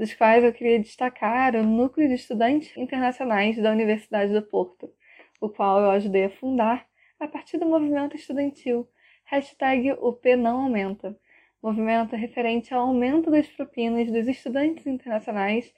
dos 0.00 0.14
quais 0.14 0.42
eu 0.42 0.50
queria 0.50 0.80
destacar 0.80 1.54
o 1.54 1.62
Núcleo 1.62 2.08
de 2.08 2.14
Estudantes 2.14 2.74
Internacionais 2.74 3.58
da 3.58 3.70
Universidade 3.70 4.32
do 4.32 4.40
Porto, 4.40 4.90
o 5.38 5.50
qual 5.50 5.78
eu 5.78 5.90
ajudei 5.90 6.24
a 6.24 6.30
fundar 6.30 6.86
a 7.20 7.28
partir 7.28 7.58
do 7.58 7.66
movimento 7.66 8.16
estudantil 8.16 8.88
hashtag 9.26 9.92
o 10.00 10.14
P 10.14 10.36
não 10.36 10.62
aumenta, 10.62 11.14
movimento 11.62 12.16
referente 12.16 12.72
ao 12.72 12.88
aumento 12.88 13.30
das 13.30 13.46
propinas 13.48 14.10
dos 14.10 14.26
estudantes 14.26 14.86
internacionais 14.86 15.70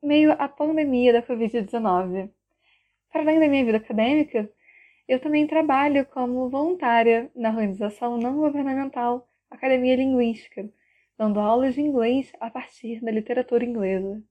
meio 0.00 0.30
à 0.38 0.46
pandemia 0.46 1.12
da 1.12 1.20
Covid-19. 1.20 2.30
Para 3.12 3.22
além 3.22 3.40
da 3.40 3.48
minha 3.48 3.64
vida 3.64 3.78
acadêmica, 3.78 4.48
eu 5.08 5.18
também 5.18 5.48
trabalho 5.48 6.06
como 6.06 6.48
voluntária 6.48 7.28
na 7.34 7.48
organização 7.48 8.18
não 8.18 8.36
governamental 8.36 9.28
Academia 9.50 9.96
Linguística, 9.96 10.70
dando 11.18 11.40
aulas 11.40 11.74
de 11.74 11.80
inglês 11.80 12.32
a 12.38 12.48
partir 12.48 13.00
da 13.02 13.10
literatura 13.10 13.64
inglesa. 13.64 14.22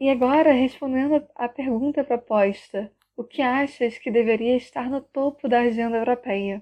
E 0.00 0.10
agora, 0.10 0.52
respondendo 0.52 1.24
à 1.36 1.48
pergunta 1.48 2.02
proposta, 2.02 2.92
o 3.16 3.22
que 3.22 3.40
achas 3.40 3.98
que 3.98 4.10
deveria 4.10 4.56
estar 4.56 4.90
no 4.90 5.00
topo 5.00 5.48
da 5.48 5.60
agenda 5.60 5.96
europeia? 5.96 6.60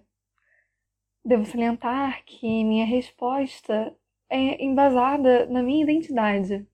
Devo 1.24 1.46
salientar 1.46 2.22
que 2.26 2.64
minha 2.64 2.84
resposta 2.84 3.96
é 4.28 4.62
embasada 4.62 5.46
na 5.46 5.62
minha 5.62 5.84
identidade. 5.84 6.66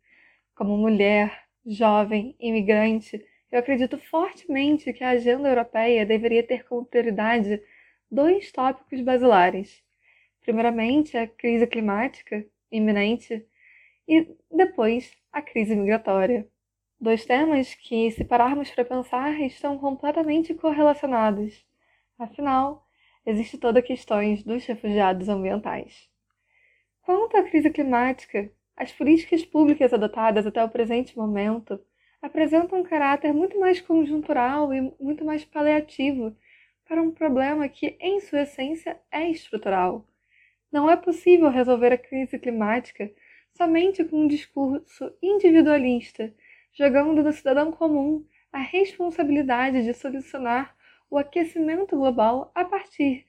Como 0.57 0.77
mulher, 0.77 1.45
jovem, 1.65 2.35
imigrante, 2.41 3.25
eu 3.51 3.61
acredito 3.61 3.97
fortemente 3.97 4.93
que 4.93 5.05
a 5.05 5.11
agenda 5.11 5.49
europeia 5.49 6.05
deveria 6.05 6.43
ter 6.43 6.65
como 6.65 6.85
prioridade 6.85 7.63
dois 8.11 8.51
tópicos 8.51 9.01
basilares. 9.03 9.85
Primeiramente, 10.43 11.17
a 11.17 11.29
crise 11.29 11.67
climática 11.67 12.45
iminente, 12.71 13.47
e 14.09 14.37
depois 14.51 15.17
a 15.33 15.43
crise 15.43 15.75
migratória. 15.75 16.49
Dois 17.01 17.25
temas 17.27 17.75
que, 17.75 18.11
se 18.11 18.25
pararmos 18.25 18.71
para 18.71 18.85
pensar, 18.85 19.39
estão 19.41 19.79
completamente 19.79 20.55
correlacionados. 20.55 21.67
Afinal, 22.19 22.87
existe 23.27 23.59
toda 23.59 23.81
a 23.81 23.83
questão 23.83 24.19
dos 24.47 24.65
refugiados 24.65 25.29
ambientais. 25.29 26.09
Quanto 27.03 27.37
à 27.37 27.43
crise 27.43 27.71
climática, 27.71 28.51
as 28.77 28.93
políticas 28.93 29.45
públicas 29.45 29.93
adotadas 29.93 30.47
até 30.47 30.63
o 30.65 30.69
presente 30.69 31.17
momento 31.17 31.81
apresentam 32.23 32.81
um 32.81 32.83
caráter 32.83 33.33
muito 33.33 33.59
mais 33.59 33.81
conjuntural 33.81 34.73
e 34.73 34.93
muito 35.01 35.25
mais 35.25 35.45
paliativo 35.45 36.37
para 36.89 37.03
um 37.03 37.11
problema 37.11 37.69
que, 37.69 37.97
em 38.01 38.21
sua 38.21 38.43
essência, 38.43 39.01
é 39.11 39.29
estrutural. 39.31 40.07
Não 40.73 40.91
é 40.91 40.97
possível 40.97 41.49
resolver 41.51 41.93
a 41.93 41.99
crise 41.99 42.39
climática 42.39 43.11
somente 43.57 44.05
com 44.05 44.23
um 44.23 44.29
discurso 44.29 45.13
individualista, 45.23 46.35
jogando 46.73 47.23
no 47.23 47.33
cidadão 47.33 47.73
comum 47.73 48.27
a 48.53 48.59
responsabilidade 48.59 49.83
de 49.85 49.95
solucionar 49.95 50.77
o 51.11 51.17
aquecimento 51.17 51.97
global 51.97 52.51
a 52.55 52.65
partir 52.65 53.25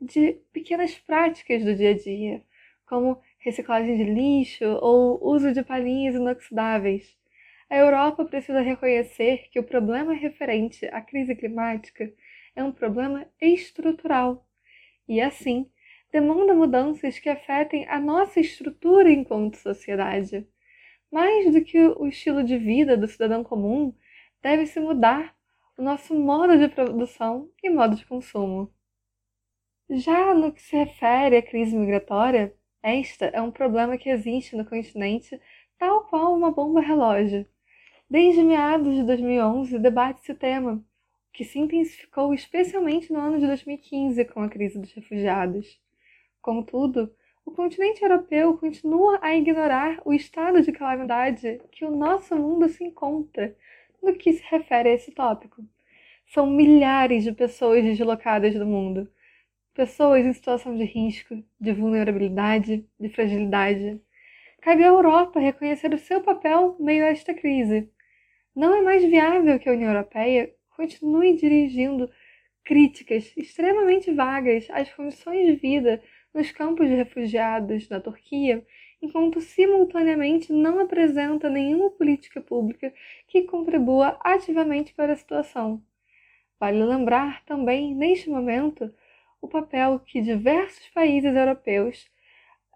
de 0.00 0.40
pequenas 0.52 0.94
práticas 0.98 1.64
do 1.64 1.74
dia 1.74 1.90
a 1.90 1.96
dia, 1.96 2.42
como 2.86 3.20
reciclagem 3.38 3.96
de 3.96 4.04
lixo 4.04 4.64
ou 4.80 5.18
uso 5.22 5.52
de 5.52 5.62
palhinhas 5.62 6.14
inoxidáveis. 6.14 7.16
A 7.70 7.76
Europa 7.76 8.24
precisa 8.24 8.60
reconhecer 8.60 9.48
que 9.50 9.58
o 9.58 9.64
problema 9.64 10.12
referente 10.12 10.84
à 10.86 11.00
crise 11.00 11.34
climática 11.34 12.12
é 12.54 12.62
um 12.62 12.70
problema 12.70 13.26
estrutural 13.40 14.46
e, 15.08 15.20
assim, 15.20 15.70
demanda 16.12 16.52
mudanças 16.52 17.18
que 17.18 17.30
afetem 17.30 17.88
a 17.88 17.98
nossa 17.98 18.38
estrutura 18.38 19.10
enquanto 19.10 19.56
sociedade. 19.56 20.46
Mais 21.10 21.50
do 21.52 21.64
que 21.64 21.78
o 21.78 22.06
estilo 22.06 22.44
de 22.44 22.58
vida 22.58 22.96
do 22.96 23.08
cidadão 23.08 23.42
comum, 23.42 23.94
deve-se 24.42 24.78
mudar 24.78 25.34
o 25.76 25.82
nosso 25.82 26.14
modo 26.14 26.58
de 26.58 26.68
produção 26.68 27.50
e 27.62 27.70
modo 27.70 27.96
de 27.96 28.04
consumo. 28.04 28.70
Já 29.88 30.34
no 30.34 30.52
que 30.52 30.60
se 30.60 30.76
refere 30.76 31.36
à 31.36 31.42
crise 31.42 31.74
migratória, 31.74 32.54
esta 32.82 33.26
é 33.26 33.40
um 33.40 33.50
problema 33.50 33.96
que 33.96 34.10
existe 34.10 34.54
no 34.54 34.66
continente 34.66 35.40
tal 35.78 36.04
qual 36.04 36.34
uma 36.36 36.50
bomba 36.50 36.80
relógio. 36.80 37.46
Desde 38.08 38.42
meados 38.42 38.94
de 38.94 39.02
2011 39.02 39.78
debate-se 39.78 40.32
o 40.32 40.36
tema, 40.36 40.84
que 41.32 41.44
se 41.44 41.58
intensificou 41.58 42.34
especialmente 42.34 43.10
no 43.10 43.18
ano 43.18 43.38
de 43.38 43.46
2015 43.46 44.24
com 44.26 44.42
a 44.42 44.48
crise 44.50 44.78
dos 44.78 44.92
refugiados. 44.92 45.80
Contudo, 46.42 47.14
o 47.46 47.52
continente 47.52 48.02
europeu 48.02 48.58
continua 48.58 49.20
a 49.22 49.32
ignorar 49.32 50.02
o 50.04 50.12
estado 50.12 50.60
de 50.60 50.72
calamidade 50.72 51.60
que 51.70 51.84
o 51.84 51.90
nosso 51.96 52.36
mundo 52.36 52.68
se 52.68 52.82
encontra 52.82 53.56
no 54.02 54.12
que 54.12 54.32
se 54.32 54.42
refere 54.50 54.88
a 54.88 54.92
esse 54.94 55.12
tópico. 55.12 55.64
São 56.26 56.48
milhares 56.50 57.22
de 57.22 57.30
pessoas 57.30 57.84
deslocadas 57.84 58.54
do 58.54 58.66
mundo, 58.66 59.08
pessoas 59.72 60.26
em 60.26 60.32
situação 60.32 60.76
de 60.76 60.82
risco, 60.82 61.40
de 61.60 61.72
vulnerabilidade, 61.72 62.84
de 62.98 63.08
fragilidade. 63.08 64.00
Cabe 64.60 64.82
à 64.82 64.88
Europa 64.88 65.38
reconhecer 65.38 65.94
o 65.94 65.98
seu 65.98 66.22
papel 66.22 66.76
meio 66.80 67.04
a 67.04 67.08
esta 67.10 67.32
crise. 67.32 67.88
Não 68.54 68.74
é 68.74 68.82
mais 68.82 69.04
viável 69.04 69.60
que 69.60 69.68
a 69.68 69.72
União 69.72 69.92
Europeia 69.92 70.52
continue 70.76 71.36
dirigindo 71.36 72.10
críticas 72.64 73.32
extremamente 73.36 74.12
vagas 74.12 74.66
às 74.70 74.92
condições 74.92 75.46
de 75.46 75.54
vida 75.56 76.02
nos 76.32 76.50
campos 76.50 76.88
de 76.88 76.94
refugiados 76.94 77.88
na 77.88 78.00
Turquia 78.00 78.64
enquanto 79.00 79.40
simultaneamente 79.40 80.52
não 80.52 80.78
apresenta 80.78 81.50
nenhuma 81.50 81.90
política 81.90 82.40
pública 82.40 82.92
que 83.26 83.42
contribua 83.42 84.18
ativamente 84.22 84.94
para 84.94 85.12
a 85.12 85.16
situação. 85.16 85.82
Vale 86.58 86.84
lembrar 86.84 87.44
também, 87.44 87.94
neste 87.94 88.30
momento, 88.30 88.94
o 89.40 89.48
papel 89.48 89.98
que 89.98 90.20
diversos 90.20 90.88
países 90.90 91.34
europeus 91.34 92.08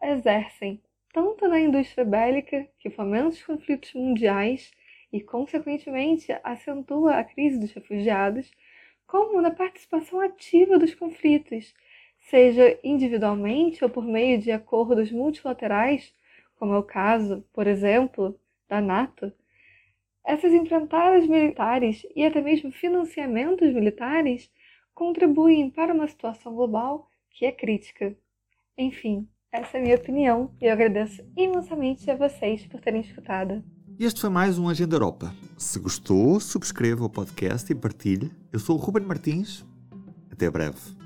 exercem 0.03 0.83
tanto 1.13 1.49
na 1.49 1.61
indústria 1.61 2.05
bélica, 2.05 2.69
que 2.79 2.91
fomenta 2.91 3.29
os 3.29 3.43
conflitos 3.43 3.95
mundiais 3.95 4.71
e, 5.13 5.21
consequentemente, 5.21 6.31
acentua 6.43 7.15
a 7.15 7.25
crise 7.25 7.59
dos 7.59 7.73
refugiados, 7.73 8.53
como 9.07 9.41
na 9.41 9.51
participação 9.51 10.21
ativa 10.21 10.79
dos 10.79 10.95
conflitos, 10.95 11.73
seja 12.29 12.79
individualmente 12.83 13.83
ou 13.85 13.91
por 13.91 14.05
meio 14.05 14.39
de 14.41 14.51
acordos 14.51 15.11
multilaterais, 15.11 16.13
como 16.59 16.75
é 16.75 16.79
o 16.79 16.83
caso, 16.83 17.45
por 17.53 17.67
exemplo, 17.67 18.39
da 18.69 18.81
NATO. 18.81 19.33
Essas 20.25 20.53
enfrentadas 20.53 21.27
militares 21.27 22.05
e 22.17 22.25
até 22.25 22.41
mesmo 22.41 22.73
financiamentos 22.73 23.73
militares 23.73 24.51
contribuem 24.93 25.71
para 25.71 25.95
uma 25.95 26.09
situação 26.09 26.55
global 26.55 27.09
que 27.31 27.45
é 27.45 27.53
crítica. 27.53 28.17
Enfim, 28.77 29.29
essa 29.53 29.77
é 29.77 29.81
a 29.81 29.83
minha 29.83 29.97
opinião 29.97 30.51
e 30.61 30.67
eu 30.67 30.73
agradeço 30.73 31.23
imensamente 31.37 32.11
a 32.11 32.17
vocês 32.17 32.67
por 32.67 32.81
terem 32.81 33.03
escutado. 33.03 33.63
Este 34.01 34.21
foi 34.21 34.31
mais 34.31 34.59
um 34.59 34.69
Agenda 34.69 34.97
Europa. 34.97 35.33
Se 35.57 35.79
gostou, 35.79 36.41
subscreva 36.41 37.05
o 37.05 37.11
podcast 37.11 37.71
e 37.71 37.75
partilhe. 37.75 38.31
Eu 38.53 38.59
sou 38.59 38.77
o 38.77 38.81
Ruben 38.81 39.05
Martins. 39.05 39.65
Até 40.31 40.51
breve. 40.51 41.06